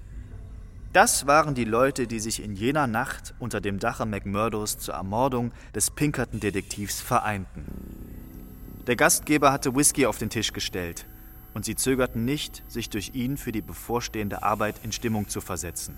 Das 0.94 1.26
waren 1.26 1.54
die 1.54 1.66
Leute, 1.66 2.06
die 2.06 2.18
sich 2.18 2.42
in 2.42 2.54
jener 2.54 2.86
Nacht 2.86 3.34
unter 3.38 3.60
dem 3.60 3.78
Dache 3.78 4.06
McMurdos 4.06 4.78
zur 4.78 4.94
Ermordung 4.94 5.52
des 5.74 5.90
Pinkerton-Detektivs 5.90 7.02
vereinten. 7.02 7.66
Der 8.86 8.96
Gastgeber 8.96 9.52
hatte 9.52 9.76
Whisky 9.76 10.06
auf 10.06 10.16
den 10.16 10.30
Tisch 10.30 10.54
gestellt, 10.54 11.04
und 11.54 11.64
sie 11.64 11.74
zögerten 11.74 12.24
nicht, 12.24 12.62
sich 12.68 12.90
durch 12.90 13.12
ihn 13.14 13.36
für 13.36 13.52
die 13.52 13.62
bevorstehende 13.62 14.42
Arbeit 14.42 14.76
in 14.82 14.92
Stimmung 14.92 15.28
zu 15.28 15.40
versetzen. 15.40 15.96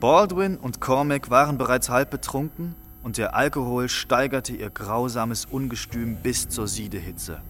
Baldwin 0.00 0.56
und 0.56 0.80
Cormac 0.80 1.30
waren 1.30 1.58
bereits 1.58 1.88
halb 1.88 2.10
betrunken, 2.10 2.74
und 3.02 3.18
der 3.18 3.34
Alkohol 3.34 3.88
steigerte 3.88 4.54
ihr 4.54 4.70
grausames 4.70 5.44
Ungestüm 5.44 6.16
bis 6.16 6.48
zur 6.48 6.68
Siedehitze. 6.68 7.40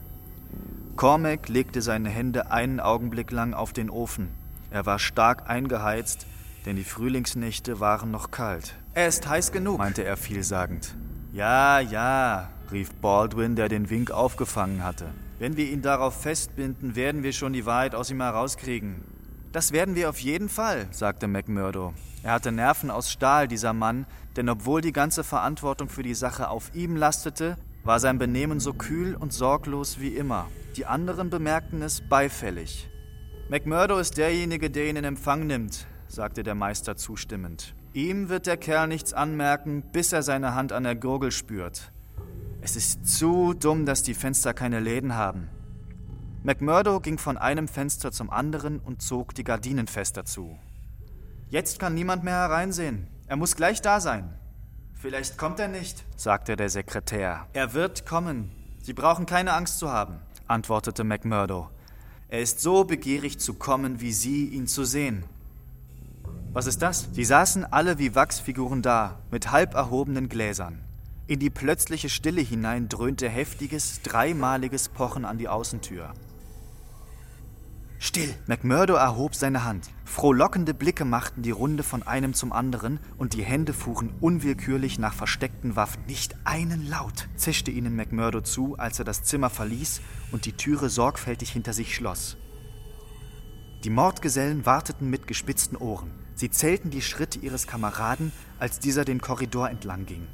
Cormac 0.96 1.48
legte 1.48 1.82
seine 1.82 2.08
Hände 2.08 2.50
einen 2.50 2.80
Augenblick 2.80 3.30
lang 3.30 3.54
auf 3.54 3.72
den 3.72 3.90
Ofen. 3.90 4.28
Er 4.70 4.86
war 4.86 4.98
stark 4.98 5.48
eingeheizt, 5.48 6.26
denn 6.64 6.76
die 6.76 6.84
Frühlingsnächte 6.84 7.80
waren 7.80 8.10
noch 8.10 8.30
kalt. 8.30 8.74
Er 8.94 9.08
ist 9.08 9.28
heiß 9.28 9.52
genug, 9.52 9.78
meinte 9.78 10.04
er 10.04 10.16
vielsagend. 10.16 10.94
Ja, 11.32 11.80
ja, 11.80 12.50
rief 12.70 12.92
Baldwin, 12.94 13.56
der 13.56 13.68
den 13.68 13.88
Wink 13.90 14.10
aufgefangen 14.10 14.84
hatte. 14.84 15.06
Wenn 15.42 15.56
wir 15.56 15.68
ihn 15.68 15.82
darauf 15.82 16.22
festbinden, 16.22 16.94
werden 16.94 17.24
wir 17.24 17.32
schon 17.32 17.52
die 17.52 17.66
Wahrheit 17.66 17.96
aus 17.96 18.12
ihm 18.12 18.20
herauskriegen. 18.20 19.02
Das 19.50 19.72
werden 19.72 19.96
wir 19.96 20.08
auf 20.08 20.20
jeden 20.20 20.48
Fall, 20.48 20.86
sagte 20.92 21.26
McMurdo. 21.26 21.94
Er 22.22 22.34
hatte 22.34 22.52
Nerven 22.52 22.92
aus 22.92 23.10
Stahl, 23.10 23.48
dieser 23.48 23.72
Mann, 23.72 24.06
denn 24.36 24.48
obwohl 24.48 24.82
die 24.82 24.92
ganze 24.92 25.24
Verantwortung 25.24 25.88
für 25.88 26.04
die 26.04 26.14
Sache 26.14 26.48
auf 26.48 26.72
ihm 26.76 26.94
lastete, 26.94 27.56
war 27.82 27.98
sein 27.98 28.18
Benehmen 28.18 28.60
so 28.60 28.72
kühl 28.72 29.16
und 29.16 29.32
sorglos 29.32 29.98
wie 29.98 30.14
immer. 30.14 30.46
Die 30.76 30.86
anderen 30.86 31.28
bemerkten 31.28 31.82
es 31.82 32.02
beifällig. 32.08 32.88
McMurdo 33.48 33.98
ist 33.98 34.18
derjenige, 34.18 34.70
der 34.70 34.90
ihn 34.90 34.94
in 34.94 35.02
Empfang 35.02 35.48
nimmt, 35.48 35.88
sagte 36.06 36.44
der 36.44 36.54
Meister 36.54 36.96
zustimmend. 36.96 37.74
Ihm 37.94 38.28
wird 38.28 38.46
der 38.46 38.58
Kerl 38.58 38.86
nichts 38.86 39.12
anmerken, 39.12 39.82
bis 39.90 40.12
er 40.12 40.22
seine 40.22 40.54
Hand 40.54 40.70
an 40.70 40.84
der 40.84 40.94
Gurgel 40.94 41.32
spürt. 41.32 41.90
Es 42.64 42.76
ist 42.76 43.08
zu 43.08 43.54
dumm, 43.54 43.86
dass 43.86 44.04
die 44.04 44.14
Fenster 44.14 44.54
keine 44.54 44.78
Läden 44.78 45.16
haben. 45.16 45.48
McMurdo 46.44 47.00
ging 47.00 47.18
von 47.18 47.36
einem 47.36 47.66
Fenster 47.66 48.12
zum 48.12 48.30
anderen 48.30 48.78
und 48.78 49.02
zog 49.02 49.34
die 49.34 49.42
Gardinen 49.42 49.88
fester 49.88 50.24
zu. 50.24 50.56
Jetzt 51.48 51.80
kann 51.80 51.94
niemand 51.94 52.22
mehr 52.22 52.36
hereinsehen. 52.36 53.08
Er 53.26 53.34
muss 53.34 53.56
gleich 53.56 53.82
da 53.82 53.98
sein. 53.98 54.32
Vielleicht 54.94 55.38
kommt 55.38 55.58
er 55.58 55.66
nicht, 55.66 56.04
sagte 56.16 56.54
der 56.54 56.70
Sekretär. 56.70 57.48
Er 57.52 57.74
wird 57.74 58.06
kommen. 58.06 58.52
Sie 58.80 58.92
brauchen 58.92 59.26
keine 59.26 59.54
Angst 59.54 59.80
zu 59.80 59.90
haben, 59.90 60.20
antwortete 60.46 61.02
McMurdo. 61.02 61.68
Er 62.28 62.42
ist 62.42 62.60
so 62.60 62.84
begierig 62.84 63.40
zu 63.40 63.54
kommen, 63.54 64.00
wie 64.00 64.12
Sie 64.12 64.46
ihn 64.46 64.68
zu 64.68 64.84
sehen. 64.84 65.24
Was 66.52 66.66
ist 66.68 66.80
das? 66.80 67.08
Sie 67.12 67.24
saßen 67.24 67.64
alle 67.64 67.98
wie 67.98 68.14
Wachsfiguren 68.14 68.82
da, 68.82 69.18
mit 69.32 69.50
halb 69.50 69.74
erhobenen 69.74 70.28
Gläsern. 70.28 70.84
In 71.28 71.38
die 71.38 71.50
plötzliche 71.50 72.08
Stille 72.08 72.40
hinein 72.40 72.88
dröhnte 72.88 73.28
heftiges, 73.28 74.02
dreimaliges 74.02 74.88
Pochen 74.88 75.24
an 75.24 75.38
die 75.38 75.48
Außentür. 75.48 76.12
Still! 78.00 78.34
McMurdo 78.48 78.94
erhob 78.94 79.36
seine 79.36 79.62
Hand. 79.64 79.88
Frohlockende 80.04 80.74
Blicke 80.74 81.04
machten 81.04 81.42
die 81.42 81.52
Runde 81.52 81.84
von 81.84 82.02
einem 82.02 82.34
zum 82.34 82.52
anderen 82.52 82.98
und 83.16 83.34
die 83.34 83.44
Hände 83.44 83.72
fuhren 83.72 84.12
unwillkürlich 84.20 84.98
nach 84.98 85.14
versteckten 85.14 85.76
Waffen. 85.76 86.04
Nicht 86.06 86.34
einen 86.42 86.88
Laut, 86.88 87.28
zischte 87.36 87.70
ihnen 87.70 87.94
McMurdo 87.94 88.40
zu, 88.40 88.76
als 88.76 88.98
er 88.98 89.04
das 89.04 89.22
Zimmer 89.22 89.50
verließ 89.50 90.00
und 90.32 90.46
die 90.46 90.54
Türe 90.54 90.88
sorgfältig 90.88 91.52
hinter 91.52 91.72
sich 91.72 91.94
schloss. 91.94 92.36
Die 93.84 93.90
Mordgesellen 93.90 94.66
warteten 94.66 95.08
mit 95.08 95.28
gespitzten 95.28 95.76
Ohren. 95.76 96.10
Sie 96.34 96.50
zählten 96.50 96.90
die 96.90 97.02
Schritte 97.02 97.38
ihres 97.38 97.68
Kameraden, 97.68 98.32
als 98.58 98.80
dieser 98.80 99.04
den 99.04 99.20
Korridor 99.20 99.70
entlang 99.70 100.06
ging. 100.06 100.26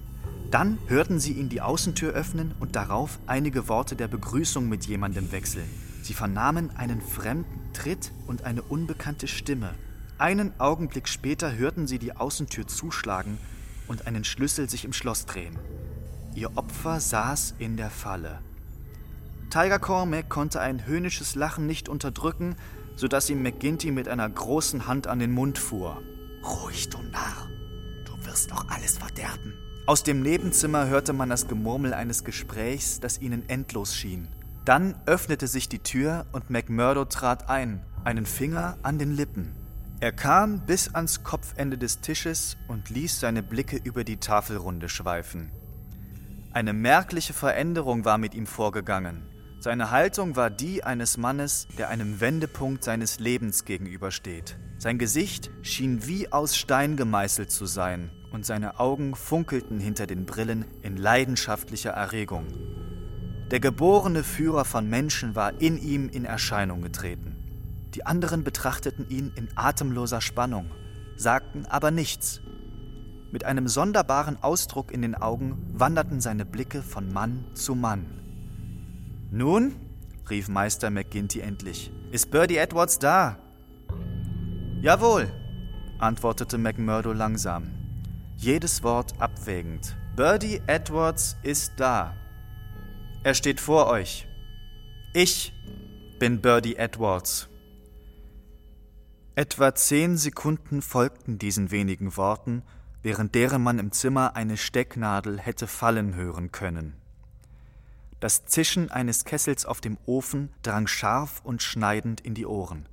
Dann 0.50 0.78
hörten 0.86 1.20
sie 1.20 1.32
ihn 1.32 1.50
die 1.50 1.60
Außentür 1.60 2.12
öffnen 2.12 2.54
und 2.58 2.74
darauf 2.74 3.18
einige 3.26 3.68
Worte 3.68 3.96
der 3.96 4.08
Begrüßung 4.08 4.66
mit 4.66 4.86
jemandem 4.86 5.30
wechseln. 5.30 5.68
Sie 6.02 6.14
vernahmen 6.14 6.70
einen 6.74 7.02
fremden 7.02 7.72
Tritt 7.74 8.12
und 8.26 8.44
eine 8.44 8.62
unbekannte 8.62 9.28
Stimme. 9.28 9.74
Einen 10.16 10.58
Augenblick 10.58 11.06
später 11.06 11.54
hörten 11.54 11.86
sie 11.86 11.98
die 11.98 12.16
Außentür 12.16 12.66
zuschlagen 12.66 13.36
und 13.88 14.06
einen 14.06 14.24
Schlüssel 14.24 14.70
sich 14.70 14.86
im 14.86 14.94
Schloss 14.94 15.26
drehen. 15.26 15.58
Ihr 16.34 16.56
Opfer 16.56 16.98
saß 16.98 17.54
in 17.58 17.76
der 17.76 17.90
Falle. 17.90 18.38
Tiger 19.50 19.78
Cormac 19.78 20.30
konnte 20.30 20.60
ein 20.60 20.86
höhnisches 20.86 21.34
Lachen 21.34 21.66
nicht 21.66 21.88
unterdrücken, 21.88 22.56
sodass 22.96 23.28
ihm 23.28 23.42
McGinty 23.42 23.90
mit 23.90 24.08
einer 24.08 24.28
großen 24.28 24.86
Hand 24.86 25.06
an 25.06 25.18
den 25.18 25.32
Mund 25.32 25.58
fuhr. 25.58 26.02
Ruhig, 26.42 26.88
du 26.88 27.02
Narr, 27.02 27.48
du 28.06 28.26
wirst 28.26 28.50
noch 28.50 28.66
alles 28.68 28.98
verderben. 28.98 29.54
Aus 29.88 30.02
dem 30.02 30.20
Nebenzimmer 30.20 30.86
hörte 30.88 31.14
man 31.14 31.30
das 31.30 31.48
Gemurmel 31.48 31.94
eines 31.94 32.22
Gesprächs, 32.22 33.00
das 33.00 33.22
ihnen 33.22 33.48
endlos 33.48 33.96
schien. 33.96 34.28
Dann 34.66 34.94
öffnete 35.06 35.46
sich 35.46 35.66
die 35.70 35.78
Tür 35.78 36.26
und 36.30 36.50
McMurdo 36.50 37.06
trat 37.06 37.48
ein, 37.48 37.80
einen 38.04 38.26
Finger 38.26 38.76
an 38.82 38.98
den 38.98 39.12
Lippen. 39.12 39.54
Er 40.00 40.12
kam 40.12 40.66
bis 40.66 40.94
ans 40.94 41.24
Kopfende 41.24 41.78
des 41.78 42.02
Tisches 42.02 42.58
und 42.68 42.90
ließ 42.90 43.18
seine 43.18 43.42
Blicke 43.42 43.80
über 43.82 44.04
die 44.04 44.18
Tafelrunde 44.18 44.90
schweifen. 44.90 45.50
Eine 46.52 46.74
merkliche 46.74 47.32
Veränderung 47.32 48.04
war 48.04 48.18
mit 48.18 48.34
ihm 48.34 48.46
vorgegangen. 48.46 49.22
Seine 49.58 49.90
Haltung 49.90 50.36
war 50.36 50.50
die 50.50 50.84
eines 50.84 51.16
Mannes, 51.16 51.66
der 51.78 51.88
einem 51.88 52.20
Wendepunkt 52.20 52.84
seines 52.84 53.20
Lebens 53.20 53.64
gegenübersteht. 53.64 54.58
Sein 54.76 54.98
Gesicht 54.98 55.50
schien 55.62 56.06
wie 56.06 56.30
aus 56.30 56.58
Stein 56.58 56.98
gemeißelt 56.98 57.50
zu 57.50 57.64
sein, 57.64 58.10
und 58.30 58.44
seine 58.44 58.78
Augen 58.78 59.14
funkelten 59.14 59.80
hinter 59.80 60.06
den 60.06 60.26
Brillen 60.26 60.64
in 60.82 60.96
leidenschaftlicher 60.96 61.90
Erregung. 61.90 62.46
Der 63.50 63.60
geborene 63.60 64.24
Führer 64.24 64.64
von 64.64 64.88
Menschen 64.88 65.34
war 65.34 65.60
in 65.60 65.78
ihm 65.78 66.08
in 66.10 66.24
Erscheinung 66.24 66.82
getreten. 66.82 67.36
Die 67.94 68.04
anderen 68.04 68.44
betrachteten 68.44 69.08
ihn 69.08 69.32
in 69.34 69.48
atemloser 69.56 70.20
Spannung, 70.20 70.70
sagten 71.16 71.64
aber 71.66 71.90
nichts. 71.90 72.42
Mit 73.32 73.44
einem 73.44 73.68
sonderbaren 73.68 74.42
Ausdruck 74.42 74.92
in 74.92 75.02
den 75.02 75.14
Augen 75.14 75.58
wanderten 75.72 76.20
seine 76.20 76.44
Blicke 76.44 76.82
von 76.82 77.12
Mann 77.12 77.46
zu 77.54 77.74
Mann. 77.74 78.06
Nun, 79.30 79.76
rief 80.30 80.48
Meister 80.48 80.90
McGinty 80.90 81.40
endlich, 81.40 81.92
ist 82.10 82.30
Birdie 82.30 82.56
Edwards 82.56 82.98
da? 82.98 83.38
Jawohl, 84.80 85.30
antwortete 85.98 86.56
McMurdo 86.56 87.12
langsam, 87.12 87.77
jedes 88.38 88.84
Wort 88.84 89.20
abwägend. 89.20 89.96
Birdie 90.14 90.62
Edwards 90.68 91.36
ist 91.42 91.72
da. 91.76 92.14
Er 93.24 93.34
steht 93.34 93.60
vor 93.60 93.88
euch. 93.88 94.28
Ich 95.12 95.52
bin 96.20 96.40
Birdie 96.40 96.76
Edwards. 96.76 97.48
Etwa 99.34 99.74
zehn 99.74 100.16
Sekunden 100.16 100.82
folgten 100.82 101.38
diesen 101.38 101.72
wenigen 101.72 102.16
Worten, 102.16 102.62
während 103.02 103.34
deren 103.34 103.62
man 103.62 103.80
im 103.80 103.90
Zimmer 103.90 104.36
eine 104.36 104.56
Stecknadel 104.56 105.40
hätte 105.40 105.66
fallen 105.66 106.14
hören 106.14 106.52
können. 106.52 106.94
Das 108.20 108.46
Zischen 108.46 108.90
eines 108.90 109.24
Kessels 109.24 109.66
auf 109.66 109.80
dem 109.80 109.98
Ofen 110.06 110.50
drang 110.62 110.86
scharf 110.86 111.40
und 111.42 111.62
schneidend 111.62 112.20
in 112.20 112.34
die 112.34 112.46
Ohren. 112.46 112.88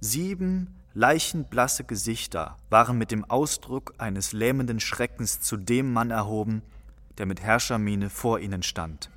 Sieben 0.00 0.76
leichenblasse 0.98 1.84
Gesichter 1.84 2.56
waren 2.70 2.98
mit 2.98 3.12
dem 3.12 3.24
Ausdruck 3.24 3.94
eines 3.98 4.32
lähmenden 4.32 4.80
Schreckens 4.80 5.40
zu 5.40 5.56
dem 5.56 5.92
Mann 5.92 6.10
erhoben, 6.10 6.60
der 7.18 7.26
mit 7.26 7.40
Herrschermiene 7.40 8.10
vor 8.10 8.40
ihnen 8.40 8.64
stand. 8.64 9.08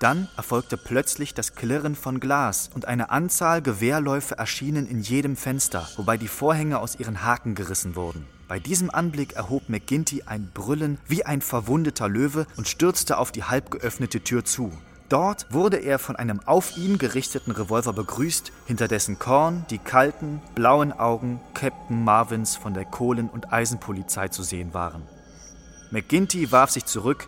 Dann 0.00 0.26
erfolgte 0.36 0.76
plötzlich 0.76 1.32
das 1.32 1.54
Klirren 1.54 1.94
von 1.94 2.18
Glas 2.18 2.70
und 2.74 2.86
eine 2.86 3.10
Anzahl 3.10 3.62
Gewehrläufe 3.62 4.36
erschienen 4.36 4.88
in 4.88 5.00
jedem 5.00 5.36
Fenster, 5.36 5.88
wobei 5.94 6.16
die 6.16 6.26
Vorhänge 6.26 6.80
aus 6.80 6.98
ihren 6.98 7.22
Haken 7.22 7.54
gerissen 7.54 7.94
wurden. 7.94 8.26
Bei 8.48 8.58
diesem 8.58 8.90
Anblick 8.90 9.34
erhob 9.34 9.68
McGinty 9.68 10.24
ein 10.26 10.50
Brüllen 10.52 10.98
wie 11.06 11.24
ein 11.24 11.40
verwundeter 11.40 12.08
Löwe 12.08 12.48
und 12.56 12.66
stürzte 12.66 13.18
auf 13.18 13.30
die 13.30 13.44
halb 13.44 13.70
geöffnete 13.70 14.24
Tür 14.24 14.44
zu. 14.44 14.72
Dort 15.10 15.52
wurde 15.52 15.78
er 15.78 15.98
von 15.98 16.14
einem 16.14 16.38
auf 16.46 16.76
ihn 16.76 16.96
gerichteten 16.96 17.50
Revolver 17.50 17.92
begrüßt, 17.92 18.52
hinter 18.66 18.86
dessen 18.86 19.18
Korn 19.18 19.66
die 19.68 19.78
kalten, 19.78 20.40
blauen 20.54 20.92
Augen 20.92 21.40
Captain 21.52 22.04
Marvins 22.04 22.54
von 22.54 22.74
der 22.74 22.84
Kohlen- 22.84 23.28
und 23.28 23.52
Eisenpolizei 23.52 24.28
zu 24.28 24.44
sehen 24.44 24.72
waren. 24.72 25.02
McGinty 25.90 26.52
warf 26.52 26.70
sich 26.70 26.84
zurück 26.84 27.26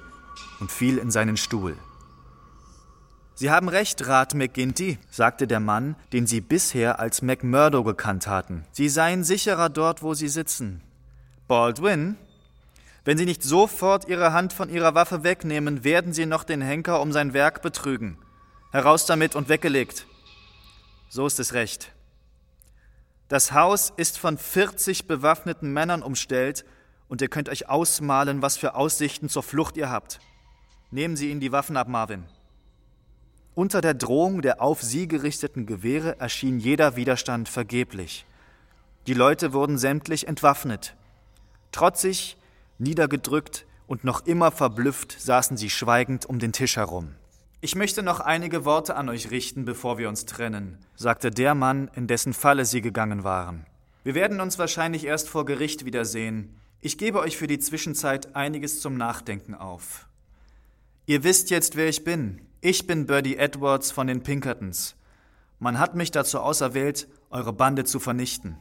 und 0.61 0.71
fiel 0.71 0.97
in 0.97 1.11
seinen 1.11 1.37
Stuhl. 1.37 1.77
Sie 3.35 3.51
haben 3.51 3.69
recht, 3.69 4.07
Rat 4.07 4.35
McGinty, 4.35 4.99
sagte 5.11 5.49
der 5.49 5.59
Mann, 5.59 5.97
den 6.13 6.29
sie 6.29 6.41
bisher 6.41 7.01
als 7.01 7.21
McMurdo 7.21 7.83
gekannt 7.83 8.29
hatten. 8.29 8.65
Sie 8.71 8.89
seien 8.89 9.25
sicherer 9.25 9.71
dort, 9.71 10.05
wo 10.05 10.15
sie 10.15 10.29
sitzen. 10.29 10.83
Baldwin, 11.49 12.17
Wenn 13.05 13.19
Sie 13.19 13.25
nicht 13.25 13.43
sofort 13.43 14.09
Ihre 14.09 14.33
Hand 14.33 14.53
von 14.53 14.69
Ihrer 14.69 14.95
Waffe 14.95 15.25
wegnehmen, 15.25 15.83
werden 15.83 16.13
Sie 16.13 16.27
noch 16.27 16.45
den 16.45 16.61
Henker 16.61 17.01
um 17.01 17.13
sein 17.13 17.33
Werk 17.33 17.63
betrügen. 17.63 18.17
Heraus 18.71 19.07
damit 19.07 19.35
und 19.35 19.49
weggelegt. 19.49 20.07
So 21.09 21.27
ist 21.27 21.41
es 21.41 21.53
recht. 21.53 21.93
Das 23.29 23.53
Haus 23.53 23.93
ist 23.97 24.19
von 24.19 24.39
40 24.39 25.07
bewaffneten 25.07 25.73
Männern 25.73 26.03
umstellt 26.03 26.65
und 27.09 27.21
ihr 27.21 27.29
könnt 27.29 27.49
euch 27.49 27.69
ausmalen, 27.69 28.41
was 28.41 28.57
für 28.57 28.75
Aussichten 28.75 29.29
zur 29.29 29.43
Flucht 29.43 29.77
ihr 29.77 29.91
habt. 29.91 30.21
Nehmen 30.91 31.17
Sie 31.17 31.31
ihnen 31.31 31.41
die 31.41 31.53
Waffen 31.53 31.77
ab, 31.77 31.89
Marvin. 31.89 32.25
Unter 33.55 33.81
der 33.81 33.95
Drohung 33.95 34.41
der 34.41 34.63
auf 34.63 34.83
sie 34.83 35.09
gerichteten 35.09 35.67
Gewehre 35.67 36.19
erschien 36.21 36.59
jeder 36.59 36.97
Widerstand 36.97 37.49
vergeblich. 37.49 38.25
Die 39.07 39.15
Leute 39.15 39.53
wurden 39.53 39.77
sämtlich 39.77 40.27
entwaffnet. 40.27 40.95
Trotzig, 41.71 42.37
niedergedrückt 42.83 43.67
und 43.87 44.05
noch 44.05 44.27
immer 44.27 44.51
verblüfft 44.51 45.17
saßen 45.21 45.57
sie 45.57 45.71
schweigend 45.71 46.27
um 46.27 46.39
den 46.39 46.53
Tisch 46.53 46.77
herum. 46.77 47.15
Ich 47.61 47.77
möchte 47.77 48.03
noch 48.03 48.21
einige 48.21 48.65
Worte 48.65 48.97
an 48.97 49.09
euch 49.09 49.31
richten, 49.31 49.65
bevor 49.65 49.97
wir 49.97 50.09
uns 50.09 50.27
trennen, 50.27 50.79
sagte 50.97 51.31
der 51.31 51.55
Mann, 51.55 51.89
in 51.95 52.09
dessen 52.09 52.33
Falle 52.33 52.65
sie 52.65 52.81
gegangen 52.81 53.23
waren. 53.23 53.67
Wir 54.03 54.17
werden 54.17 54.41
uns 54.41 54.59
wahrscheinlich 54.59 55.05
erst 55.05 55.29
vor 55.29 55.45
Gericht 55.45 55.85
wiedersehen. 55.85 56.59
Ich 56.81 56.99
gebe 56.99 57.21
euch 57.21 57.37
für 57.37 57.47
die 57.47 57.61
Zwischenzeit 57.61 58.35
einiges 58.35 58.81
zum 58.81 58.97
Nachdenken 58.97 59.55
auf. 59.55 60.09
Ihr 61.07 61.23
wisst 61.23 61.51
jetzt, 61.51 61.77
wer 61.77 61.89
ich 61.89 62.03
bin. 62.03 62.41
Ich 62.61 62.89
bin 62.89 63.07
Birdie 63.07 63.37
Edwards 63.37 63.93
von 63.93 64.09
den 64.09 64.25
Pinkertons. 64.25 64.97
Man 65.61 65.79
hat 65.79 65.95
mich 65.95 66.11
dazu 66.11 66.41
auserwählt, 66.41 67.07
eure 67.31 67.53
Bande 67.53 67.85
zu 67.85 68.01
vernichten. 68.01 68.57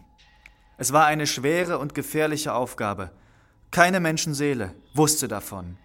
Es 0.78 0.94
war 0.94 1.08
eine 1.08 1.26
schwere 1.26 1.80
und 1.80 1.96
gefährliche 1.96 2.54
Aufgabe. 2.54 3.12
Keine 3.72 4.02
Menschenseele 4.02 4.76
wusste 4.94 5.30
davon, 5.30 5.78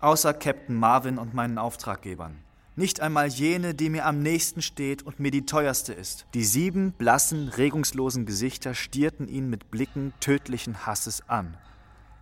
außer 0.00 0.32
Captain 0.34 0.76
Marvin 0.76 1.18
und 1.18 1.34
meinen 1.34 1.58
Auftraggebern. 1.58 2.36
Nicht 2.76 3.00
einmal 3.00 3.26
jene, 3.26 3.74
die 3.74 3.90
mir 3.90 4.06
am 4.06 4.20
nächsten 4.20 4.62
steht 4.62 5.02
und 5.02 5.18
mir 5.18 5.32
die 5.32 5.44
teuerste 5.44 5.92
ist. 5.92 6.26
Die 6.34 6.44
sieben 6.44 6.92
blassen, 6.92 7.48
regungslosen 7.48 8.24
Gesichter 8.24 8.74
stierten 8.74 9.26
ihn 9.26 9.50
mit 9.50 9.72
Blicken 9.72 10.12
tödlichen 10.20 10.86
Hasses 10.86 11.28
an. 11.28 11.56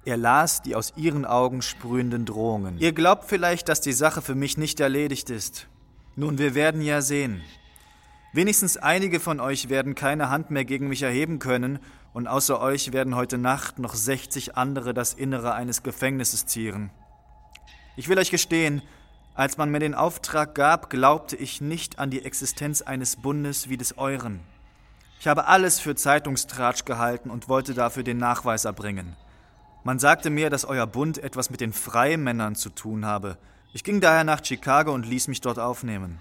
Er 0.06 0.16
las 0.16 0.62
die 0.62 0.74
aus 0.74 0.94
ihren 0.96 1.26
Augen 1.26 1.60
sprühenden 1.60 2.24
Drohungen. 2.24 2.78
Ihr 2.78 2.92
glaubt 2.92 3.26
vielleicht, 3.26 3.68
dass 3.68 3.82
die 3.82 3.92
Sache 3.92 4.22
für 4.22 4.34
mich 4.34 4.56
nicht 4.56 4.80
erledigt 4.80 5.28
ist. 5.28 5.68
Nun, 6.16 6.38
wir 6.38 6.54
werden 6.54 6.80
ja 6.80 7.02
sehen. 7.02 7.42
Wenigstens 8.32 8.78
einige 8.78 9.20
von 9.20 9.40
euch 9.40 9.68
werden 9.68 9.94
keine 9.94 10.30
Hand 10.30 10.50
mehr 10.50 10.64
gegen 10.64 10.88
mich 10.88 11.02
erheben 11.02 11.38
können, 11.38 11.80
und 12.12 12.26
außer 12.26 12.60
euch 12.60 12.92
werden 12.92 13.14
heute 13.14 13.38
Nacht 13.38 13.78
noch 13.78 13.94
60 13.94 14.56
andere 14.56 14.94
das 14.94 15.14
Innere 15.14 15.54
eines 15.54 15.82
Gefängnisses 15.82 16.46
zieren. 16.46 16.90
Ich 17.96 18.08
will 18.08 18.18
euch 18.18 18.30
gestehen, 18.30 18.82
als 19.34 19.56
man 19.56 19.70
mir 19.70 19.80
den 19.80 19.94
Auftrag 19.94 20.54
gab, 20.54 20.90
glaubte 20.90 21.36
ich 21.36 21.60
nicht 21.60 21.98
an 21.98 22.10
die 22.10 22.24
Existenz 22.24 22.82
eines 22.82 23.16
Bundes 23.16 23.68
wie 23.68 23.78
des 23.78 23.96
euren. 23.96 24.40
Ich 25.20 25.26
habe 25.26 25.46
alles 25.46 25.80
für 25.80 25.94
Zeitungstratsch 25.94 26.84
gehalten 26.84 27.30
und 27.30 27.48
wollte 27.48 27.74
dafür 27.74 28.02
den 28.02 28.18
Nachweis 28.18 28.64
erbringen. 28.64 29.16
Man 29.84 29.98
sagte 29.98 30.30
mir, 30.30 30.50
dass 30.50 30.64
euer 30.64 30.86
Bund 30.86 31.18
etwas 31.18 31.48
mit 31.48 31.60
den 31.60 31.72
Freimännern 31.72 32.54
zu 32.54 32.70
tun 32.70 33.06
habe. 33.06 33.38
Ich 33.72 33.84
ging 33.84 34.00
daher 34.00 34.24
nach 34.24 34.44
Chicago 34.44 34.92
und 34.92 35.06
ließ 35.06 35.28
mich 35.28 35.40
dort 35.40 35.58
aufnehmen. 35.58 36.18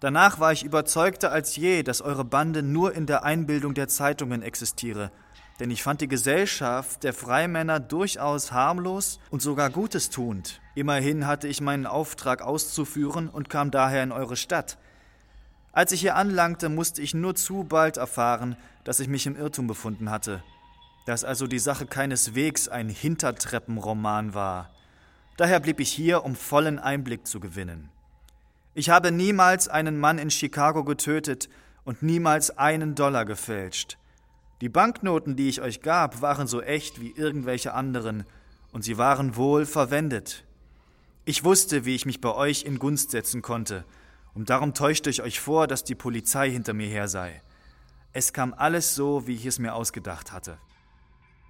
Danach 0.00 0.38
war 0.38 0.52
ich 0.52 0.64
überzeugter 0.64 1.32
als 1.32 1.56
je, 1.56 1.82
dass 1.82 2.00
eure 2.00 2.24
Bande 2.24 2.62
nur 2.62 2.94
in 2.94 3.06
der 3.06 3.24
Einbildung 3.24 3.74
der 3.74 3.88
Zeitungen 3.88 4.42
existiere, 4.42 5.10
denn 5.58 5.70
ich 5.70 5.82
fand 5.82 6.00
die 6.00 6.08
Gesellschaft 6.08 7.02
der 7.02 7.12
Freimänner 7.12 7.80
durchaus 7.80 8.52
harmlos 8.52 9.18
und 9.30 9.42
sogar 9.42 9.70
Gutes 9.70 10.10
tuend. 10.10 10.60
Immerhin 10.74 11.26
hatte 11.26 11.48
ich 11.48 11.60
meinen 11.60 11.86
Auftrag 11.86 12.42
auszuführen 12.42 13.28
und 13.28 13.50
kam 13.50 13.70
daher 13.70 14.02
in 14.02 14.12
eure 14.12 14.36
Stadt. 14.36 14.78
Als 15.72 15.92
ich 15.92 16.00
hier 16.00 16.16
anlangte, 16.16 16.68
musste 16.68 17.02
ich 17.02 17.14
nur 17.14 17.34
zu 17.34 17.64
bald 17.64 17.96
erfahren, 17.96 18.56
dass 18.84 19.00
ich 19.00 19.08
mich 19.08 19.26
im 19.26 19.36
Irrtum 19.36 19.66
befunden 19.66 20.10
hatte 20.10 20.42
dass 21.08 21.24
also 21.24 21.46
die 21.46 21.58
Sache 21.58 21.86
keineswegs 21.86 22.68
ein 22.68 22.90
Hintertreppenroman 22.90 24.34
war. 24.34 24.68
Daher 25.38 25.58
blieb 25.58 25.80
ich 25.80 25.90
hier, 25.90 26.22
um 26.22 26.36
vollen 26.36 26.78
Einblick 26.78 27.26
zu 27.26 27.40
gewinnen. 27.40 27.88
Ich 28.78 28.90
habe 28.90 29.10
niemals 29.10 29.66
einen 29.66 29.98
Mann 29.98 30.18
in 30.18 30.30
Chicago 30.30 30.84
getötet 30.84 31.48
und 31.82 32.04
niemals 32.04 32.58
einen 32.58 32.94
Dollar 32.94 33.24
gefälscht. 33.24 33.98
Die 34.60 34.68
Banknoten, 34.68 35.34
die 35.34 35.48
ich 35.48 35.60
euch 35.60 35.82
gab, 35.82 36.22
waren 36.22 36.46
so 36.46 36.62
echt 36.62 37.00
wie 37.00 37.10
irgendwelche 37.10 37.74
anderen, 37.74 38.22
und 38.70 38.82
sie 38.82 38.96
waren 38.96 39.34
wohl 39.34 39.66
verwendet. 39.66 40.44
Ich 41.24 41.42
wusste, 41.42 41.86
wie 41.86 41.96
ich 41.96 42.06
mich 42.06 42.20
bei 42.20 42.32
euch 42.32 42.62
in 42.62 42.78
Gunst 42.78 43.10
setzen 43.10 43.42
konnte, 43.42 43.84
und 44.32 44.48
darum 44.48 44.74
täuschte 44.74 45.10
ich 45.10 45.22
euch 45.22 45.40
vor, 45.40 45.66
dass 45.66 45.82
die 45.82 45.96
Polizei 45.96 46.48
hinter 46.48 46.72
mir 46.72 46.86
her 46.86 47.08
sei. 47.08 47.42
Es 48.12 48.32
kam 48.32 48.54
alles 48.56 48.94
so, 48.94 49.26
wie 49.26 49.34
ich 49.34 49.46
es 49.46 49.58
mir 49.58 49.74
ausgedacht 49.74 50.30
hatte. 50.30 50.56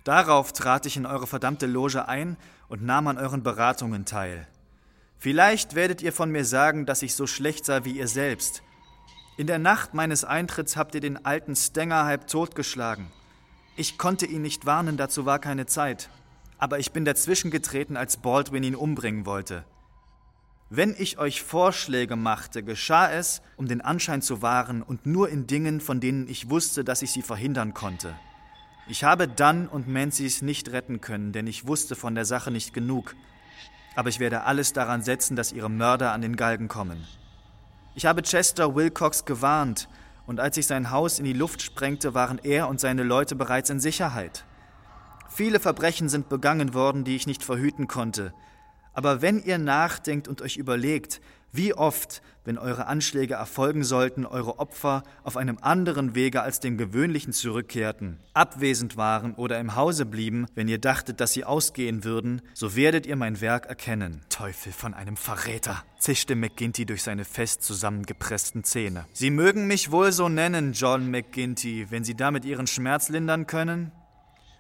Darauf 0.03 0.55
trat 0.55 0.87
ich 0.87 0.97
in 0.97 1.05
eure 1.05 1.27
verdammte 1.27 1.67
Loge 1.67 2.09
ein 2.09 2.39
und 2.69 2.85
nahm 2.85 3.07
an 3.07 3.19
euren 3.19 3.43
Beratungen 3.43 4.07
teil. 4.07 4.49
Vielleicht 5.19 5.75
werdet 5.75 6.01
ihr 6.01 6.13
von 6.13 6.31
mir 6.31 6.45
sagen, 6.45 6.87
dass 6.87 7.03
ich 7.03 7.15
so 7.15 7.27
schlecht 7.27 7.65
sei 7.65 7.85
wie 7.85 7.99
ihr 7.99 8.07
selbst. 8.07 8.63
In 9.37 9.49
der 9.49 9.59
Nacht 9.59 9.93
meines 9.93 10.25
Eintritts 10.25 10.77
habt 10.77 10.95
ihr 10.95 11.01
den 11.01 11.25
alten 11.25 11.57
Stenger 11.57 12.05
halb 12.05 12.29
totgeschlagen. 12.29 13.11
Ich 13.77 13.99
konnte 13.99 14.27
ihn 14.27 14.43
nicht 14.43 14.65
warnen, 14.65 14.97
dazu 14.97 15.27
war 15.27 15.39
keine 15.39 15.67
Zeit. 15.67 16.09
Aber 16.57 16.79
ich 16.79 16.93
bin 16.93 17.05
dazwischen 17.05 17.51
getreten, 17.51 17.97
als 17.97 18.17
Baldwin 18.17 18.63
ihn 18.63 18.75
umbringen 18.75 19.27
wollte. 19.27 19.65
Wenn 20.71 20.95
ich 20.99 21.19
euch 21.19 21.43
Vorschläge 21.43 22.15
machte, 22.15 22.63
geschah 22.63 23.11
es, 23.11 23.43
um 23.57 23.69
den 23.69 23.81
Anschein 23.81 24.23
zu 24.23 24.43
wahren 24.43 24.83
und 24.83 25.07
nur 25.07 25.31
in 25.31 25.47
Dingen, 25.47 25.81
von 25.81 25.99
denen 25.99 26.29
ich 26.29 26.51
wusste, 26.51 26.85
dass 26.85 27.03
ich 27.03 27.11
sie 27.11 27.23
verhindern 27.23 27.75
konnte. 27.75 28.15
Ich 28.87 29.03
habe 29.05 29.29
Dunn 29.29 29.67
und 29.67 29.89
Menzies 29.89 30.43
nicht 30.43 30.71
retten 30.73 31.01
können, 31.01 31.33
denn 31.33 31.47
ich 31.47 31.67
wusste 31.67 31.97
von 31.97 32.15
der 32.15 32.25
Sache 32.25 32.51
nicht 32.51 32.75
genug. 32.75 33.15
Aber 33.95 34.09
ich 34.09 34.21
werde 34.21 34.45
alles 34.45 34.73
daran 34.73 35.03
setzen, 35.03 35.37
dass 35.37 35.53
ihre 35.53 35.71
Mörder 35.71 36.13
an 36.13 36.23
den 36.23 36.37
Galgen 36.37 36.69
kommen. 36.69 37.07
Ich 37.95 38.07
habe 38.07 38.23
Chester 38.23 38.75
Wilcox 38.75 39.25
gewarnt, 39.25 39.89
und 40.27 40.41
als 40.41 40.57
ich 40.59 40.67
sein 40.67 40.91
Haus 40.91 41.19
in 41.19 41.25
die 41.25 41.33
Luft 41.33 41.63
sprengte, 41.63 42.15
waren 42.15 42.39
er 42.39 42.69
und 42.69 42.81
seine 42.81 43.03
Leute 43.03 43.35
bereits 43.35 43.71
in 43.71 43.81
Sicherheit. 43.81 44.45
Viele 45.31 45.59
Verbrechen 45.59 46.09
sind 46.09 46.29
begangen 46.29 46.75
worden, 46.75 47.05
die 47.05 47.17
ich 47.17 47.27
nicht 47.27 47.43
verhüten 47.43 47.89
konnte. 47.89 48.35
Aber 48.99 49.23
wenn 49.23 49.45
ihr 49.45 49.59
nachdenkt 49.59 50.27
und 50.27 50.43
euch 50.43 50.57
überlegt, 50.57 51.21
wie 51.53 51.73
oft, 51.73 52.21
wenn 52.45 52.59
eure 52.59 52.89
Anschläge 52.89 53.35
erfolgen 53.35 53.85
sollten, 53.85 54.27
eure 54.27 54.59
Opfer 54.59 55.05
auf 55.23 55.37
einem 55.37 55.57
anderen 55.61 56.17
Wege 56.17 56.43
als 56.43 56.59
dem 56.59 56.77
gewöhnlichen 56.77 57.33
zurückkehrten, 57.33 58.19
abwesend 58.35 58.97
waren 58.97 59.35
oder 59.35 59.61
im 59.61 59.77
Hause 59.77 60.05
blieben, 60.05 60.49
wenn 60.57 60.67
ihr 60.67 60.79
dachtet, 60.79 61.21
dass 61.21 61.33
sie 61.33 61.45
ausgehen 61.45 62.03
würden, 62.03 62.43
so 62.55 62.75
werdet 62.75 63.07
ihr 63.07 63.15
mein 63.15 63.41
Werk 63.41 63.67
erkennen. 63.67 64.23
Teufel 64.31 64.73
von 64.73 64.95
einem 64.95 65.17
Verräter, 65.17 65.85
zischte 66.01 66.35
McGinty 66.35 66.85
durch 66.85 67.05
seine 67.05 67.25
fest 67.25 67.63
zusammengepressten 67.63 68.65
Zähne. 68.65 69.05
Sie 69.13 69.31
mögen 69.31 69.69
mich 69.69 69.93
wohl 69.93 70.11
so 70.11 70.29
nennen, 70.29 70.73
John 70.73 71.09
McGinty, 71.09 71.87
wenn 71.91 72.03
Sie 72.03 72.17
damit 72.17 72.45
Ihren 72.45 72.67
Schmerz 72.67 73.11
lindern 73.11 73.47
können? 73.47 73.93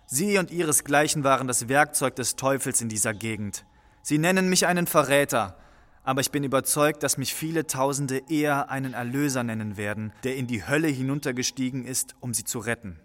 Sie 0.07 0.39
und 0.39 0.53
Ihresgleichen 0.53 1.25
waren 1.25 1.49
das 1.49 1.69
Werkzeug 1.69 2.15
des 2.15 2.37
Teufels 2.37 2.81
in 2.81 2.89
dieser 2.89 3.15
Gegend. 3.15 3.65
Sie 4.03 4.19
nennen 4.19 4.49
mich 4.49 4.67
einen 4.67 4.87
Verräter, 4.87 5.57
aber 6.05 6.21
ich 6.23 6.31
bin 6.31 6.43
überzeugt, 6.43 7.03
dass 7.03 7.19
mich 7.19 7.35
viele 7.35 7.67
Tausende 7.67 8.23
eher 8.31 8.71
einen 8.71 8.95
Erlöser 8.95 9.43
nennen 9.45 9.77
werden, 9.77 10.13
der 10.25 10.37
in 10.37 10.47
die 10.47 10.67
Hölle 10.67 10.89
hinuntergestiegen 10.89 11.85
ist, 11.85 12.15
um 12.21 12.33
sie 12.33 12.45
zu 12.45 12.61
retten. 12.61 12.99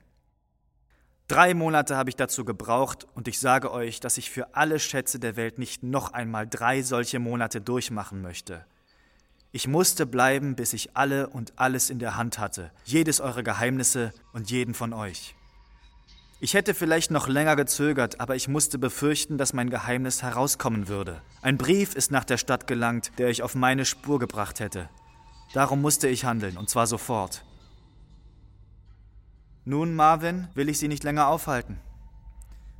Drei 1.27 1.53
Monate 1.53 1.97
habe 1.97 2.10
ich 2.10 2.15
dazu 2.15 2.45
gebraucht, 2.45 3.08
und 3.13 3.27
ich 3.27 3.39
sage 3.39 3.71
euch, 3.71 3.99
dass 3.99 4.17
ich 4.17 4.29
für 4.29 4.56
alle 4.56 4.79
Schätze 4.79 5.19
der 5.19 5.36
Welt 5.36 5.58
nicht 5.58 5.84
noch 5.84 6.13
einmal 6.13 6.47
drei 6.47 6.82
solche 6.82 7.19
Monate 7.19 7.60
durchmachen 7.60 8.21
möchte. 8.21 8.65
Ich 9.51 9.67
musste 9.67 10.06
bleiben, 10.06 10.56
bis 10.56 10.73
ich 10.73 10.95
alle 10.95 11.29
und 11.29 11.53
alles 11.58 11.89
in 11.89 11.99
der 11.99 12.17
Hand 12.17 12.39
hatte, 12.39 12.71
jedes 12.86 13.19
eure 13.19 13.43
Geheimnisse 13.43 14.13
und 14.32 14.49
jeden 14.49 14.73
von 14.73 14.93
euch. 14.93 15.36
Ich 16.43 16.56
hätte 16.56 16.73
vielleicht 16.73 17.10
noch 17.10 17.29
länger 17.29 17.56
gezögert, 17.56 18.19
aber 18.19 18.36
ich 18.36 18.49
musste 18.49 18.77
befürchten, 18.77 19.38
dass 19.38 19.53
mein 19.53 19.69
Geheimnis 19.69 20.23
herauskommen 20.23 20.89
würde. 20.89 21.21
Ein 21.41 21.58
Brief 21.58 21.95
ist 21.95 22.12
nach 22.12 22.25
der 22.25 22.36
Stadt 22.36 22.67
gelangt, 22.67 23.13
der 23.17 23.29
ich 23.29 23.43
auf 23.43 23.56
meine 23.56 23.86
Spur 23.86 24.19
gebracht 24.19 24.60
hätte. 24.60 24.89
Darum 25.53 25.82
musste 25.82 26.10
ich 26.10 26.25
handeln, 26.25 26.58
und 26.58 26.69
zwar 26.69 26.86
sofort. 26.86 27.45
Nun, 29.63 29.95
Marvin, 29.95 30.49
will 30.53 30.67
ich 30.67 30.79
Sie 30.79 30.89
nicht 30.89 31.06
länger 31.06 31.27
aufhalten. 31.27 31.79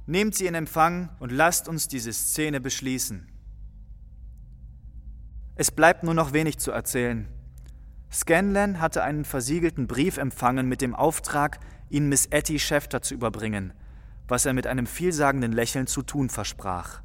Nehmt 0.08 0.36
sie 0.36 0.47
in 0.47 0.56
Empfang 0.56 1.08
und 1.21 1.32
lasst 1.32 1.69
uns 1.69 1.88
diese 1.88 2.12
Szene 2.12 2.60
beschließen. 2.60 3.30
Es 5.56 5.71
bleibt 5.71 6.04
nur 6.04 6.13
noch 6.13 6.34
wenig 6.34 6.58
zu 6.58 6.71
erzählen. 6.71 7.30
Scanlan 8.12 8.82
hatte 8.82 9.04
einen 9.04 9.23
versiegelten 9.23 9.88
Brief 9.88 10.17
empfangen 10.17 10.67
mit 10.67 10.82
dem 10.82 10.93
Auftrag, 10.93 11.62
ihn 11.94 12.10
Miss 12.10 12.26
Etty 12.26 12.60
Schäfter 12.60 13.02
zu 13.02 13.14
überbringen. 13.14 13.74
was 14.28 14.46
er 14.46 14.54
mit 14.54 14.68
einem 14.68 14.88
vielsagenden 14.88 15.52
Lächeln 15.52 15.88
zu 15.88 16.02
tun 16.02 16.30
versprach. 16.30 17.02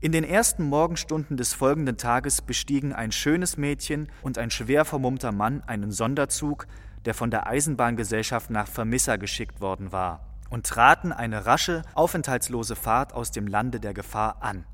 In 0.00 0.12
den 0.12 0.24
ersten 0.24 0.64
Morgenstunden 0.64 1.36
des 1.36 1.52
folgenden 1.52 1.96
Tages 1.96 2.42
bestiegen 2.42 2.92
ein 2.92 3.12
schönes 3.12 3.56
Mädchen 3.56 4.08
und 4.22 4.38
ein 4.38 4.50
schwer 4.50 4.84
vermummter 4.84 5.32
Mann 5.32 5.62
einen 5.66 5.92
Sonderzug, 5.92 6.66
der 7.04 7.14
von 7.14 7.30
der 7.30 7.46
Eisenbahngesellschaft 7.46 8.50
nach 8.50 8.68
Vermissa 8.68 9.16
geschickt 9.16 9.60
worden 9.60 9.92
war, 9.92 10.26
und 10.50 10.66
traten 10.66 11.12
eine 11.12 11.46
rasche, 11.46 11.82
aufenthaltslose 11.94 12.76
Fahrt 12.76 13.12
aus 13.12 13.30
dem 13.30 13.46
Lande 13.46 13.80
der 13.80 13.94
Gefahr 13.94 14.42
an. 14.42 14.64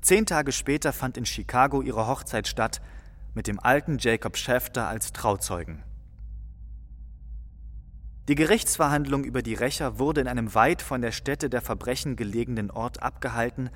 Zehn 0.00 0.26
Tage 0.26 0.52
später 0.52 0.92
fand 0.92 1.16
in 1.16 1.26
Chicago 1.26 1.82
ihre 1.82 2.06
Hochzeit 2.06 2.48
statt, 2.48 2.80
mit 3.34 3.46
dem 3.46 3.60
alten 3.60 3.98
Jacob 3.98 4.36
Schäfter 4.36 4.88
als 4.88 5.12
Trauzeugen. 5.12 5.82
Die 8.28 8.34
Gerichtsverhandlung 8.34 9.24
über 9.24 9.40
die 9.40 9.54
Rächer 9.54 9.98
wurde 9.98 10.20
in 10.20 10.28
einem 10.28 10.54
weit 10.54 10.82
von 10.82 11.00
der 11.00 11.12
Stätte 11.12 11.48
der 11.48 11.62
Verbrechen 11.62 12.14
gelegenen 12.14 12.70
Ort 12.70 13.02
abgehalten, 13.02 13.70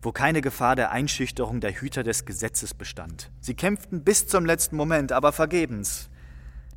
wo 0.00 0.12
keine 0.12 0.42
Gefahr 0.42 0.76
der 0.76 0.92
Einschüchterung 0.92 1.60
der 1.60 1.72
Hüter 1.72 2.04
des 2.04 2.24
Gesetzes 2.24 2.72
bestand. 2.72 3.32
Sie 3.40 3.54
kämpften 3.54 4.04
bis 4.04 4.28
zum 4.28 4.46
letzten 4.46 4.76
Moment, 4.76 5.10
aber 5.10 5.32
vergebens. 5.32 6.08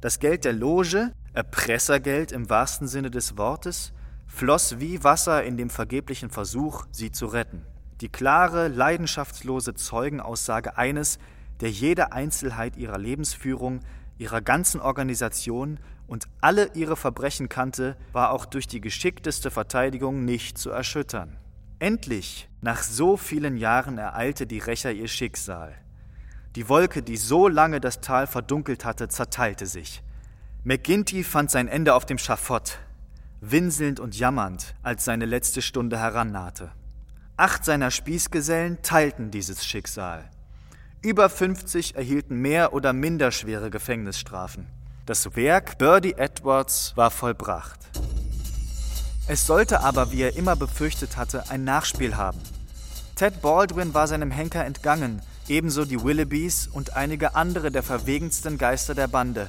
Das 0.01 0.17
Geld 0.17 0.43
der 0.43 0.53
Loge, 0.53 1.13
Erpressergeld 1.33 2.31
im 2.31 2.49
wahrsten 2.49 2.87
Sinne 2.87 3.11
des 3.11 3.37
Wortes, 3.37 3.93
floss 4.25 4.79
wie 4.79 5.03
Wasser 5.03 5.43
in 5.43 5.55
dem 5.55 5.69
vergeblichen 5.69 6.31
Versuch, 6.31 6.87
sie 6.89 7.11
zu 7.11 7.27
retten. 7.27 7.63
Die 8.01 8.09
klare, 8.09 8.69
leidenschaftslose 8.69 9.75
Zeugenaussage 9.75 10.79
eines, 10.79 11.19
der 11.61 11.69
jede 11.69 12.11
Einzelheit 12.11 12.75
ihrer 12.75 12.97
Lebensführung, 12.97 13.81
ihrer 14.17 14.41
ganzen 14.41 14.81
Organisation 14.81 15.79
und 16.09 16.27
alle 16.41 16.71
ihre 16.73 16.97
Verbrechen 16.97 17.47
kannte, 17.47 17.95
war 18.11 18.31
auch 18.31 18.45
durch 18.45 18.67
die 18.67 18.81
geschickteste 18.81 19.51
Verteidigung 19.51 20.25
nicht 20.25 20.57
zu 20.57 20.71
erschüttern. 20.71 21.37
Endlich, 21.77 22.49
nach 22.61 22.83
so 22.83 23.15
vielen 23.15 23.55
Jahren, 23.55 23.97
ereilte 23.97 24.45
die 24.45 24.59
Rächer 24.59 24.91
ihr 24.91 25.07
Schicksal. 25.07 25.75
Die 26.55 26.67
Wolke, 26.67 27.03
die 27.03 27.15
so 27.15 27.47
lange 27.47 27.79
das 27.79 28.01
Tal 28.01 28.27
verdunkelt 28.27 28.83
hatte, 28.83 29.07
zerteilte 29.07 29.65
sich. 29.65 30.03
McGinty 30.63 31.23
fand 31.23 31.51
sein 31.51 31.67
Ende 31.67 31.93
auf 31.93 32.05
dem 32.05 32.17
Schafott, 32.17 32.79
winselnd 33.39 33.99
und 33.99 34.17
jammernd, 34.17 34.75
als 34.83 35.05
seine 35.05 35.25
letzte 35.25 35.61
Stunde 35.61 35.97
herannahte. 35.97 36.71
Acht 37.37 37.63
seiner 37.63 37.91
Spießgesellen 37.91 38.81
teilten 38.81 39.31
dieses 39.31 39.65
Schicksal. 39.65 40.29
Über 41.01 41.29
50 41.29 41.95
erhielten 41.95 42.35
mehr 42.41 42.73
oder 42.73 42.91
minder 42.91 43.31
schwere 43.31 43.69
Gefängnisstrafen. 43.69 44.67
Das 45.09 45.35
Werk 45.35 45.79
Birdie 45.79 46.13
Edwards 46.17 46.91
war 46.95 47.09
vollbracht. 47.09 47.79
Es 49.27 49.47
sollte 49.47 49.79
aber, 49.79 50.11
wie 50.11 50.21
er 50.21 50.35
immer 50.35 50.55
befürchtet 50.55 51.17
hatte, 51.17 51.49
ein 51.49 51.63
Nachspiel 51.63 52.15
haben. 52.15 52.39
Ted 53.15 53.41
Baldwin 53.41 53.95
war 53.95 54.07
seinem 54.07 54.29
Henker 54.29 54.63
entgangen, 54.63 55.23
ebenso 55.47 55.83
die 55.83 56.03
Willoughbys 56.03 56.67
und 56.67 56.95
einige 56.95 57.33
andere 57.33 57.71
der 57.71 57.81
verwegensten 57.81 58.59
Geister 58.59 58.93
der 58.93 59.07
Bande. 59.07 59.47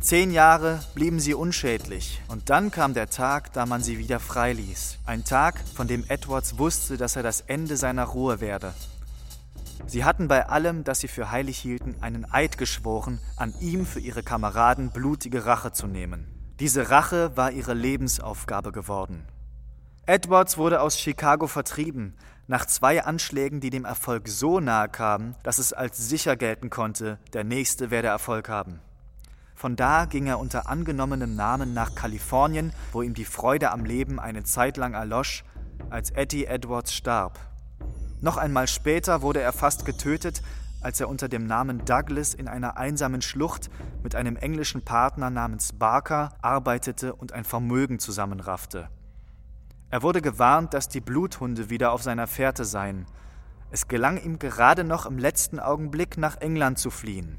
Zehn 0.00 0.32
Jahre 0.32 0.80
blieben 0.96 1.20
sie 1.20 1.34
unschädlich, 1.34 2.20
und 2.26 2.50
dann 2.50 2.72
kam 2.72 2.92
der 2.92 3.10
Tag, 3.10 3.52
da 3.52 3.66
man 3.66 3.84
sie 3.84 3.96
wieder 3.98 4.18
freiließ. 4.18 4.98
Ein 5.06 5.24
Tag, 5.24 5.60
von 5.72 5.86
dem 5.86 6.04
Edwards 6.08 6.58
wusste, 6.58 6.96
dass 6.96 7.14
er 7.14 7.22
das 7.22 7.42
Ende 7.42 7.76
seiner 7.76 8.06
Ruhe 8.06 8.40
werde. 8.40 8.74
Sie 9.90 10.04
hatten 10.04 10.28
bei 10.28 10.46
allem, 10.48 10.84
das 10.84 11.00
sie 11.00 11.08
für 11.08 11.32
heilig 11.32 11.58
hielten, 11.58 11.96
einen 12.00 12.24
Eid 12.24 12.58
geschworen, 12.58 13.18
an 13.36 13.52
ihm 13.58 13.84
für 13.84 13.98
ihre 13.98 14.22
Kameraden 14.22 14.92
blutige 14.92 15.46
Rache 15.46 15.72
zu 15.72 15.88
nehmen. 15.88 16.28
Diese 16.60 16.90
Rache 16.90 17.36
war 17.36 17.50
ihre 17.50 17.74
Lebensaufgabe 17.74 18.70
geworden. 18.70 19.26
Edwards 20.06 20.58
wurde 20.58 20.80
aus 20.80 20.96
Chicago 20.96 21.48
vertrieben, 21.48 22.14
nach 22.46 22.66
zwei 22.66 23.02
Anschlägen, 23.02 23.58
die 23.58 23.70
dem 23.70 23.84
Erfolg 23.84 24.28
so 24.28 24.60
nahe 24.60 24.88
kamen, 24.88 25.34
dass 25.42 25.58
es 25.58 25.72
als 25.72 25.98
sicher 26.08 26.36
gelten 26.36 26.70
konnte, 26.70 27.18
der 27.32 27.42
nächste 27.42 27.90
werde 27.90 28.06
Erfolg 28.06 28.48
haben. 28.48 28.78
Von 29.56 29.74
da 29.74 30.04
ging 30.04 30.28
er 30.28 30.38
unter 30.38 30.68
angenommenem 30.68 31.34
Namen 31.34 31.74
nach 31.74 31.96
Kalifornien, 31.96 32.72
wo 32.92 33.02
ihm 33.02 33.14
die 33.14 33.24
Freude 33.24 33.72
am 33.72 33.84
Leben 33.84 34.20
eine 34.20 34.44
Zeit 34.44 34.76
lang 34.76 34.94
erlosch, 34.94 35.42
als 35.90 36.12
Eddie 36.12 36.46
Edwards 36.46 36.94
starb. 36.94 37.49
Noch 38.20 38.36
einmal 38.36 38.68
später 38.68 39.22
wurde 39.22 39.40
er 39.40 39.52
fast 39.52 39.84
getötet, 39.84 40.42
als 40.82 41.00
er 41.00 41.08
unter 41.08 41.28
dem 41.28 41.46
Namen 41.46 41.84
Douglas 41.84 42.34
in 42.34 42.48
einer 42.48 42.76
einsamen 42.76 43.22
Schlucht 43.22 43.70
mit 44.02 44.14
einem 44.14 44.36
englischen 44.36 44.82
Partner 44.82 45.30
namens 45.30 45.72
Barker 45.72 46.32
arbeitete 46.42 47.14
und 47.14 47.32
ein 47.32 47.44
Vermögen 47.44 47.98
zusammenraffte. 47.98 48.88
Er 49.90 50.02
wurde 50.02 50.22
gewarnt, 50.22 50.74
dass 50.74 50.88
die 50.88 51.00
Bluthunde 51.00 51.70
wieder 51.70 51.92
auf 51.92 52.02
seiner 52.02 52.26
Fährte 52.26 52.64
seien. 52.64 53.06
Es 53.70 53.88
gelang 53.88 54.22
ihm 54.22 54.38
gerade 54.38 54.84
noch 54.84 55.06
im 55.06 55.18
letzten 55.18 55.58
Augenblick 55.58 56.16
nach 56.16 56.36
England 56.36 56.78
zu 56.78 56.90
fliehen. 56.90 57.38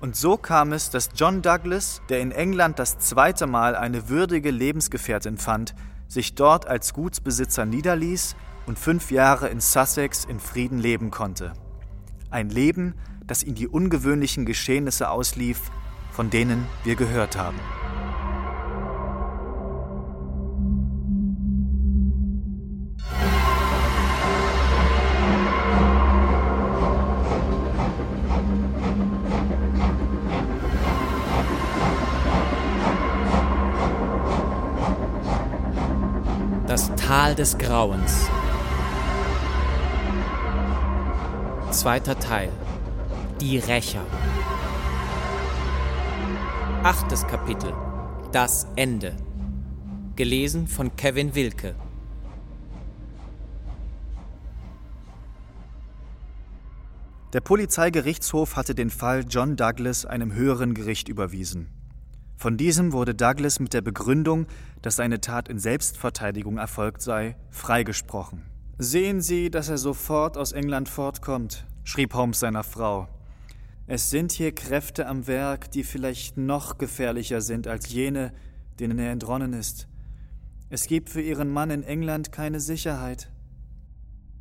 Und 0.00 0.16
so 0.16 0.36
kam 0.36 0.72
es, 0.72 0.88
dass 0.90 1.10
John 1.14 1.42
Douglas, 1.42 2.00
der 2.08 2.20
in 2.20 2.32
England 2.32 2.78
das 2.78 2.98
zweite 2.98 3.46
Mal 3.46 3.76
eine 3.76 4.08
würdige 4.08 4.50
Lebensgefährtin 4.50 5.36
fand, 5.36 5.74
sich 6.08 6.34
dort 6.34 6.66
als 6.66 6.94
Gutsbesitzer 6.94 7.66
niederließ 7.66 8.34
und 8.70 8.78
fünf 8.78 9.10
Jahre 9.10 9.48
in 9.48 9.58
Sussex 9.58 10.24
in 10.24 10.38
Frieden 10.38 10.78
leben 10.78 11.10
konnte. 11.10 11.54
Ein 12.30 12.50
Leben, 12.50 12.94
das 13.26 13.42
ihn 13.42 13.56
die 13.56 13.66
ungewöhnlichen 13.66 14.46
Geschehnisse 14.46 15.10
auslief, 15.10 15.72
von 16.12 16.30
denen 16.30 16.68
wir 16.84 16.94
gehört 16.94 17.36
haben. 17.36 17.58
Das 36.68 36.94
Tal 36.94 37.34
des 37.34 37.58
Grauens. 37.58 38.30
Zweiter 41.80 42.18
Teil. 42.18 42.52
Die 43.40 43.56
Rächer. 43.56 44.04
Achtes 46.82 47.26
Kapitel. 47.26 47.72
Das 48.32 48.66
Ende. 48.76 49.16
Gelesen 50.14 50.68
von 50.68 50.94
Kevin 50.96 51.34
Wilke. 51.34 51.74
Der 57.32 57.40
Polizeigerichtshof 57.40 58.56
hatte 58.56 58.74
den 58.74 58.90
Fall 58.90 59.24
John 59.26 59.56
Douglas 59.56 60.04
einem 60.04 60.34
höheren 60.34 60.74
Gericht 60.74 61.08
überwiesen. 61.08 61.70
Von 62.36 62.58
diesem 62.58 62.92
wurde 62.92 63.14
Douglas 63.14 63.58
mit 63.58 63.72
der 63.72 63.80
Begründung, 63.80 64.48
dass 64.82 64.96
seine 64.96 65.22
Tat 65.22 65.48
in 65.48 65.58
Selbstverteidigung 65.58 66.58
erfolgt 66.58 67.00
sei, 67.00 67.36
freigesprochen. 67.48 68.42
Sehen 68.76 69.22
Sie, 69.22 69.50
dass 69.50 69.70
er 69.70 69.78
sofort 69.78 70.36
aus 70.36 70.52
England 70.52 70.90
fortkommt, 70.90 71.66
schrieb 71.90 72.14
Holmes 72.14 72.38
seiner 72.38 72.62
Frau. 72.62 73.08
Es 73.88 74.10
sind 74.10 74.30
hier 74.30 74.54
Kräfte 74.54 75.08
am 75.08 75.26
Werk, 75.26 75.72
die 75.72 75.82
vielleicht 75.82 76.36
noch 76.36 76.78
gefährlicher 76.78 77.40
sind 77.40 77.66
als 77.66 77.88
jene, 77.88 78.32
denen 78.78 79.00
er 79.00 79.10
entronnen 79.10 79.52
ist. 79.52 79.88
Es 80.68 80.86
gibt 80.86 81.10
für 81.10 81.20
Ihren 81.20 81.50
Mann 81.50 81.70
in 81.70 81.82
England 81.82 82.30
keine 82.30 82.60
Sicherheit. 82.60 83.32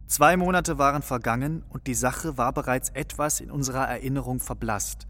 Zwei 0.05 0.37
Monate 0.37 0.77
waren 0.77 1.01
vergangen 1.01 1.63
und 1.69 1.87
die 1.87 1.95
Sache 1.95 2.37
war 2.37 2.53
bereits 2.53 2.89
etwas 2.89 3.39
in 3.39 3.49
unserer 3.49 3.87
Erinnerung 3.87 4.39
verblasst. 4.39 5.07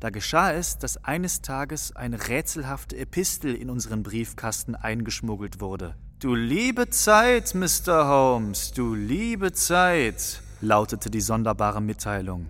Da 0.00 0.10
geschah 0.10 0.52
es, 0.52 0.78
dass 0.78 1.04
eines 1.04 1.42
Tages 1.42 1.94
eine 1.94 2.28
rätselhafte 2.28 2.96
Epistel 2.96 3.54
in 3.54 3.70
unseren 3.70 4.02
Briefkasten 4.02 4.74
eingeschmuggelt 4.74 5.60
wurde. 5.60 5.94
Du 6.18 6.34
liebe 6.34 6.90
Zeit, 6.90 7.54
Mr. 7.54 8.08
Holmes, 8.08 8.72
du 8.72 8.94
liebe 8.96 9.52
Zeit, 9.52 10.42
lautete 10.60 11.10
die 11.10 11.20
sonderbare 11.20 11.80
Mitteilung. 11.80 12.48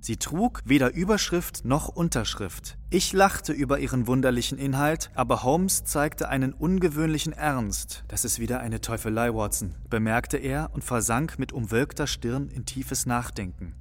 Sie 0.00 0.18
trug 0.18 0.62
weder 0.64 0.92
Überschrift 0.92 1.64
noch 1.64 1.88
Unterschrift. 1.88 2.78
Ich 2.90 3.12
lachte 3.12 3.52
über 3.52 3.80
ihren 3.80 4.06
wunderlichen 4.06 4.56
Inhalt, 4.56 5.10
aber 5.16 5.42
Holmes 5.42 5.84
zeigte 5.84 6.28
einen 6.28 6.52
ungewöhnlichen 6.52 7.32
Ernst. 7.32 8.04
Das 8.06 8.24
ist 8.24 8.38
wieder 8.38 8.60
eine 8.60 8.80
Teufelei, 8.80 9.34
Watson, 9.34 9.74
bemerkte 9.90 10.36
er 10.36 10.70
und 10.72 10.84
versank 10.84 11.40
mit 11.40 11.52
umwölkter 11.52 12.06
Stirn 12.06 12.48
in 12.48 12.66
tiefes 12.66 13.04
Nachdenken. 13.06 13.74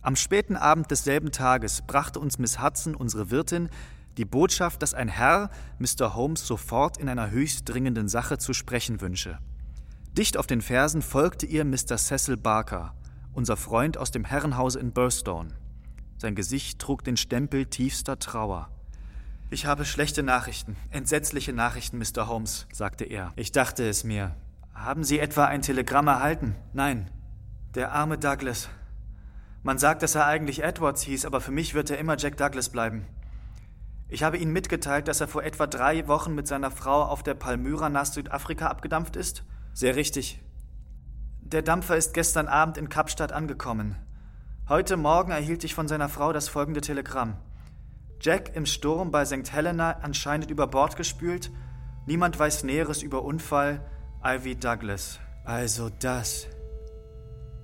Am 0.00 0.16
späten 0.16 0.56
Abend 0.56 0.90
desselben 0.90 1.32
Tages 1.32 1.82
brachte 1.86 2.18
uns 2.18 2.38
Miss 2.38 2.62
Hudson, 2.62 2.94
unsere 2.94 3.30
Wirtin, 3.30 3.68
die 4.16 4.24
Botschaft, 4.24 4.80
dass 4.82 4.94
ein 4.94 5.08
Herr 5.08 5.50
Mr. 5.78 6.14
Holmes 6.14 6.46
sofort 6.46 6.96
in 6.96 7.10
einer 7.10 7.30
höchst 7.30 7.68
dringenden 7.68 8.08
Sache 8.08 8.38
zu 8.38 8.54
sprechen 8.54 9.02
wünsche. 9.02 9.38
Dicht 10.18 10.36
auf 10.36 10.48
den 10.48 10.62
Fersen 10.62 11.00
folgte 11.00 11.46
ihr 11.46 11.64
Mr. 11.64 11.96
Cecil 11.96 12.36
Barker, 12.36 12.92
unser 13.34 13.56
Freund 13.56 13.96
aus 13.96 14.10
dem 14.10 14.24
Herrenhause 14.24 14.80
in 14.80 14.90
Burstone. 14.90 15.54
Sein 16.16 16.34
Gesicht 16.34 16.80
trug 16.80 17.04
den 17.04 17.16
Stempel 17.16 17.66
tiefster 17.66 18.18
Trauer. 18.18 18.68
Ich 19.48 19.64
habe 19.66 19.84
schlechte 19.84 20.24
Nachrichten, 20.24 20.74
entsetzliche 20.90 21.52
Nachrichten, 21.52 21.98
Mr. 21.98 22.26
Holmes, 22.26 22.66
sagte 22.72 23.04
er. 23.04 23.32
Ich 23.36 23.52
dachte 23.52 23.88
es 23.88 24.02
mir. 24.02 24.34
Haben 24.74 25.04
Sie 25.04 25.20
etwa 25.20 25.44
ein 25.44 25.62
Telegramm 25.62 26.08
erhalten? 26.08 26.56
Nein. 26.72 27.12
Der 27.76 27.92
arme 27.92 28.18
Douglas. 28.18 28.68
Man 29.62 29.78
sagt, 29.78 30.02
dass 30.02 30.16
er 30.16 30.26
eigentlich 30.26 30.64
Edwards 30.64 31.02
hieß, 31.02 31.26
aber 31.26 31.40
für 31.40 31.52
mich 31.52 31.74
wird 31.74 31.90
er 31.90 31.98
immer 31.98 32.16
Jack 32.18 32.36
Douglas 32.38 32.70
bleiben. 32.70 33.06
Ich 34.08 34.24
habe 34.24 34.38
Ihnen 34.38 34.52
mitgeteilt, 34.52 35.06
dass 35.06 35.20
er 35.20 35.28
vor 35.28 35.44
etwa 35.44 35.68
drei 35.68 36.08
Wochen 36.08 36.34
mit 36.34 36.48
seiner 36.48 36.72
Frau 36.72 37.04
auf 37.04 37.22
der 37.22 37.34
Palmyra 37.34 37.88
nach 37.88 38.06
Südafrika 38.06 38.66
abgedampft 38.66 39.14
ist? 39.14 39.44
Sehr 39.78 39.94
richtig. 39.94 40.40
Der 41.40 41.62
Dampfer 41.62 41.96
ist 41.96 42.12
gestern 42.12 42.48
Abend 42.48 42.78
in 42.78 42.88
Kapstadt 42.88 43.30
angekommen. 43.30 43.94
Heute 44.68 44.96
Morgen 44.96 45.30
erhielt 45.30 45.62
ich 45.62 45.72
von 45.72 45.86
seiner 45.86 46.08
Frau 46.08 46.32
das 46.32 46.48
folgende 46.48 46.80
Telegramm. 46.80 47.36
Jack 48.20 48.56
im 48.56 48.66
Sturm 48.66 49.12
bei 49.12 49.24
St. 49.24 49.52
Helena 49.52 49.92
anscheinend 50.02 50.50
über 50.50 50.66
Bord 50.66 50.96
gespült. 50.96 51.52
Niemand 52.06 52.36
weiß 52.36 52.64
Näheres 52.64 53.04
über 53.04 53.22
Unfall. 53.22 53.80
Ivy 54.24 54.56
Douglas. 54.56 55.20
Also 55.44 55.90
das. 56.00 56.48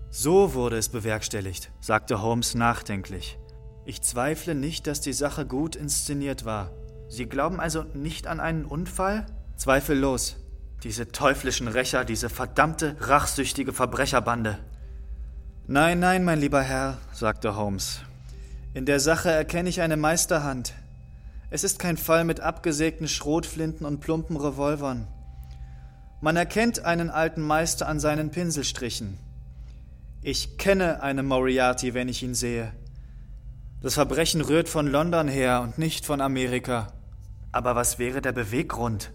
So 0.08 0.54
wurde 0.54 0.78
es 0.78 0.90
bewerkstelligt, 0.90 1.72
sagte 1.80 2.22
Holmes 2.22 2.54
nachdenklich. 2.54 3.40
Ich 3.86 4.02
zweifle 4.02 4.54
nicht, 4.54 4.86
dass 4.86 5.00
die 5.00 5.12
Sache 5.12 5.46
gut 5.46 5.74
inszeniert 5.74 6.44
war. 6.44 6.70
Sie 7.08 7.26
glauben 7.26 7.58
also 7.58 7.82
nicht 7.82 8.28
an 8.28 8.38
einen 8.38 8.66
Unfall? 8.66 9.26
Zweifellos. 9.56 10.43
Diese 10.84 11.10
teuflischen 11.10 11.66
Rächer, 11.66 12.04
diese 12.04 12.28
verdammte, 12.28 12.96
rachsüchtige 13.00 13.72
Verbrecherbande. 13.72 14.58
Nein, 15.66 15.98
nein, 15.98 16.24
mein 16.24 16.38
lieber 16.38 16.60
Herr, 16.60 16.98
sagte 17.10 17.56
Holmes. 17.56 18.00
In 18.74 18.84
der 18.84 19.00
Sache 19.00 19.30
erkenne 19.30 19.70
ich 19.70 19.80
eine 19.80 19.96
Meisterhand. 19.96 20.74
Es 21.48 21.64
ist 21.64 21.78
kein 21.78 21.96
Fall 21.96 22.24
mit 22.24 22.40
abgesägten 22.40 23.08
Schrotflinten 23.08 23.86
und 23.86 24.00
plumpen 24.00 24.36
Revolvern. 24.36 25.08
Man 26.20 26.36
erkennt 26.36 26.84
einen 26.84 27.08
alten 27.08 27.40
Meister 27.40 27.88
an 27.88 27.98
seinen 27.98 28.30
Pinselstrichen. 28.30 29.18
Ich 30.20 30.58
kenne 30.58 31.02
einen 31.02 31.24
Moriarty, 31.24 31.94
wenn 31.94 32.08
ich 32.08 32.22
ihn 32.22 32.34
sehe. 32.34 32.72
Das 33.80 33.94
Verbrechen 33.94 34.42
rührt 34.42 34.68
von 34.68 34.86
London 34.86 35.28
her 35.28 35.62
und 35.62 35.78
nicht 35.78 36.04
von 36.04 36.20
Amerika. 36.20 36.88
Aber 37.52 37.74
was 37.74 37.98
wäre 37.98 38.20
der 38.20 38.32
Beweggrund? 38.32 39.12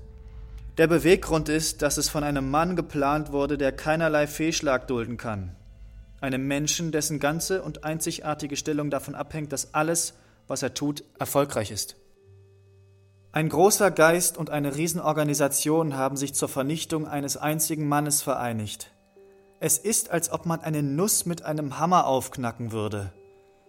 Der 0.80 0.88
Beweggrund 0.88 1.48
ist, 1.50 1.84
dass 1.84 1.98
es 1.98 2.10
von 2.10 2.24
einem 2.24 2.50
Mann 2.50 2.76
geplant 2.76 3.32
wurde, 3.32 3.60
der 3.60 3.72
keinerlei 3.72 4.26
Fehlschlag 4.26 4.88
dulden 4.88 5.18
kann 5.18 5.56
einem 6.22 6.48
Menschen, 6.48 6.92
dessen 6.92 7.20
ganze 7.20 7.62
und 7.62 7.84
einzigartige 7.84 8.56
Stellung 8.56 8.90
davon 8.90 9.16
abhängt, 9.16 9.54
dass 9.54 9.74
alles, 9.74 10.14
was 10.48 10.64
er 10.64 10.74
tut, 10.74 11.04
erfolgreich 11.18 11.72
ist. 11.72 11.96
Ein 13.32 13.50
großer 13.50 13.92
Geist 13.92 14.38
und 14.38 14.50
eine 14.50 14.76
Riesenorganisation 14.76 15.96
haben 15.96 16.18
sich 16.18 16.34
zur 16.34 16.50
Vernichtung 16.50 17.08
eines 17.08 17.38
einzigen 17.38 17.88
Mannes 17.88 18.22
vereinigt. 18.22 18.92
Es 19.60 19.78
ist, 19.78 20.10
als 20.10 20.32
ob 20.32 20.46
man 20.46 20.62
eine 20.62 20.82
Nuss 20.82 21.26
mit 21.26 21.44
einem 21.44 21.78
Hammer 21.78 22.08
aufknacken 22.08 22.72
würde. 22.72 23.14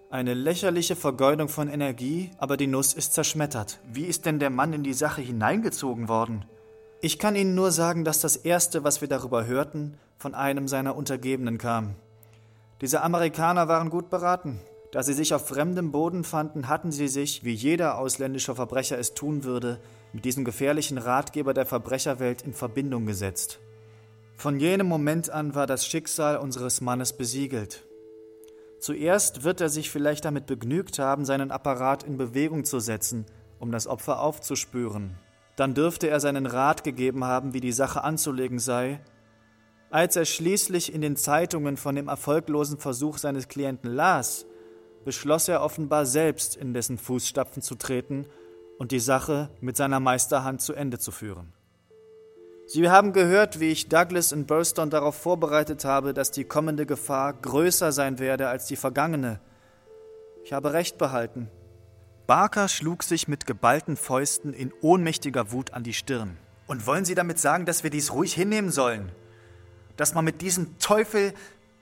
Eine 0.09 0.35
lächerliche 0.35 0.97
Vergeudung 0.97 1.49
von 1.49 1.69
Energie, 1.69 2.31
aber 2.39 2.57
die 2.57 2.67
Nuss 2.67 2.95
ist 2.95 3.13
zerschmettert. 3.13 3.81
Wie 3.93 4.05
ist 4.05 4.25
denn 4.25 4.39
der 4.39 4.51
Mann 4.51 4.73
in 4.73 4.83
die 4.83 4.95
Sache 4.95 5.21
hineingezogen 5.21 6.09
worden? 6.09 6.47
Ich 7.03 7.19
kann 7.19 7.35
Ihnen 7.35 7.55
nur 7.55 7.71
sagen, 7.71 8.05
dass 8.05 8.21
das 8.21 8.37
Erste, 8.37 8.85
was 8.85 9.01
wir 9.01 9.09
darüber 9.09 9.47
hörten, 9.47 9.95
von 10.19 10.35
einem 10.35 10.69
seiner 10.69 10.97
Untergebenen 10.97 11.57
kam. 11.57 11.95
Diese 12.83 13.01
Amerikaner 13.01 13.69
waren 13.69 13.89
gut 13.89 14.11
beraten. 14.11 14.61
Da 14.93 15.03
sie 15.03 15.13
sich 15.15 15.33
auf 15.33 15.47
fremdem 15.47 15.93
Boden 15.93 16.25
fanden, 16.25 16.69
hatten 16.69 16.93
sie 16.93 17.09
sich, 17.09 17.45
wie 17.45 17.53
jeder 17.53 17.97
ausländische 17.97 18.55
Verbrecher 18.55 18.99
es 18.99 19.15
tun 19.15 19.45
würde, 19.45 19.79
mit 20.13 20.25
diesem 20.25 20.45
gefährlichen 20.45 20.99
Ratgeber 20.99 21.55
der 21.55 21.65
Verbrecherwelt 21.65 22.43
in 22.43 22.53
Verbindung 22.53 23.07
gesetzt. 23.07 23.61
Von 24.37 24.59
jenem 24.59 24.89
Moment 24.89 25.31
an 25.31 25.55
war 25.55 25.67
das 25.67 25.87
Schicksal 25.87 26.37
unseres 26.37 26.81
Mannes 26.81 27.13
besiegelt. 27.13 27.85
Zuerst 28.79 29.45
wird 29.45 29.61
er 29.61 29.69
sich 29.69 29.91
vielleicht 29.91 30.25
damit 30.25 30.47
begnügt 30.47 30.99
haben, 30.99 31.25
seinen 31.25 31.51
Apparat 31.51 32.03
in 32.03 32.17
Bewegung 32.17 32.65
zu 32.65 32.81
setzen, 32.81 33.27
um 33.59 33.71
das 33.71 33.87
Opfer 33.87 34.21
aufzuspüren. 34.21 35.17
Dann 35.61 35.75
dürfte 35.75 36.09
er 36.09 36.21
seinen 36.21 36.47
Rat 36.47 36.85
gegeben 36.85 37.25
haben, 37.25 37.53
wie 37.53 37.61
die 37.61 37.71
Sache 37.71 38.03
anzulegen 38.03 38.59
sei, 38.59 38.99
als 39.91 40.17
er 40.17 40.25
schließlich 40.25 40.95
in 40.95 41.03
den 41.03 41.17
Zeitungen 41.17 41.77
von 41.77 41.95
dem 41.95 42.09
erfolglosen 42.09 42.79
Versuch 42.79 43.19
seines 43.19 43.47
Klienten 43.47 43.93
las, 43.93 44.47
beschloss 45.05 45.49
er 45.49 45.61
offenbar 45.61 46.07
selbst 46.07 46.57
in 46.57 46.73
dessen 46.73 46.97
Fußstapfen 46.97 47.61
zu 47.61 47.75
treten 47.75 48.25
und 48.79 48.91
die 48.91 49.01
Sache 49.01 49.51
mit 49.61 49.77
seiner 49.77 50.01
Meisterhand 50.01 50.63
zu 50.63 50.73
Ende 50.73 50.99
zu 50.99 51.11
führen. 51.11 51.53
Sie 52.65 52.89
haben 52.89 53.13
gehört, 53.13 53.61
wie 53.61 53.69
ich 53.69 53.91
Douglas 53.91 54.33
in 54.33 54.47
Burston 54.47 54.89
darauf 54.89 55.17
vorbereitet 55.17 55.85
habe, 55.85 56.15
dass 56.15 56.31
die 56.31 56.45
kommende 56.45 56.87
Gefahr 56.87 57.35
größer 57.35 57.93
sein 57.93 58.19
werde 58.19 58.49
als 58.49 58.65
die 58.65 58.77
vergangene. 58.77 59.41
Ich 60.43 60.55
habe 60.55 60.73
recht 60.73 60.97
behalten. 60.97 61.51
Barker 62.31 62.69
schlug 62.69 63.03
sich 63.03 63.27
mit 63.27 63.45
geballten 63.45 63.97
Fäusten 63.97 64.55
in 64.55 64.73
ohnmächtiger 64.83 65.51
Wut 65.51 65.73
an 65.73 65.83
die 65.83 65.93
Stirn. 65.93 66.37
Und 66.69 66.87
wollen 66.87 67.05
Sie 67.05 67.17
damit 67.17 67.41
sagen, 67.41 67.67
dass 67.67 67.83
wir 67.83 67.91
dies 67.91 68.13
ruhig 68.13 68.35
hinnehmen 68.35 68.71
sollen? 68.71 69.11
dass 69.97 70.15
man 70.15 70.25
mit 70.25 70.41
diesem 70.41 70.79
Teufel 70.79 71.35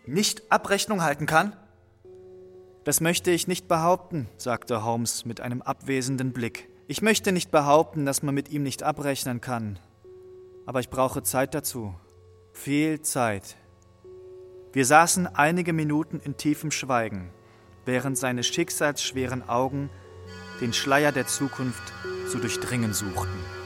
nicht 0.07 0.51
Abrechnung 0.51 1.03
halten 1.03 1.27
kann? 1.27 1.55
Das 2.85 3.03
möchte 3.03 3.31
ich 3.31 3.47
nicht 3.47 3.69
behaupten, 3.69 4.27
sagte 4.39 4.83
Holmes 4.85 5.27
mit 5.27 5.43
einem 5.43 5.61
abwesenden 5.61 6.33
Blick. 6.33 6.71
Ich 6.87 7.03
möchte 7.03 7.31
nicht 7.31 7.51
behaupten, 7.51 8.07
dass 8.07 8.23
man 8.23 8.35
mit 8.35 8.49
ihm 8.49 8.63
nicht 8.63 8.83
abrechnen 8.83 9.43
kann. 9.43 9.79
Aber 10.65 10.81
ich 10.81 10.89
brauche 10.89 11.23
Zeit 11.23 11.55
dazu. 11.55 11.95
Viel 12.55 13.03
Zeit. 13.03 13.57
Wir 14.73 14.87
saßen 14.87 15.27
einige 15.27 15.75
Minuten 15.75 16.19
in 16.19 16.39
tiefem 16.39 16.71
Schweigen, 16.71 17.29
während 17.85 18.17
seine 18.17 18.43
schicksalsschweren 18.43 19.47
Augen 19.47 19.91
den 20.61 20.73
Schleier 20.73 21.13
der 21.13 21.27
Zukunft 21.27 21.83
zu 22.31 22.39
durchdringen 22.39 22.93
suchten. 22.93 23.58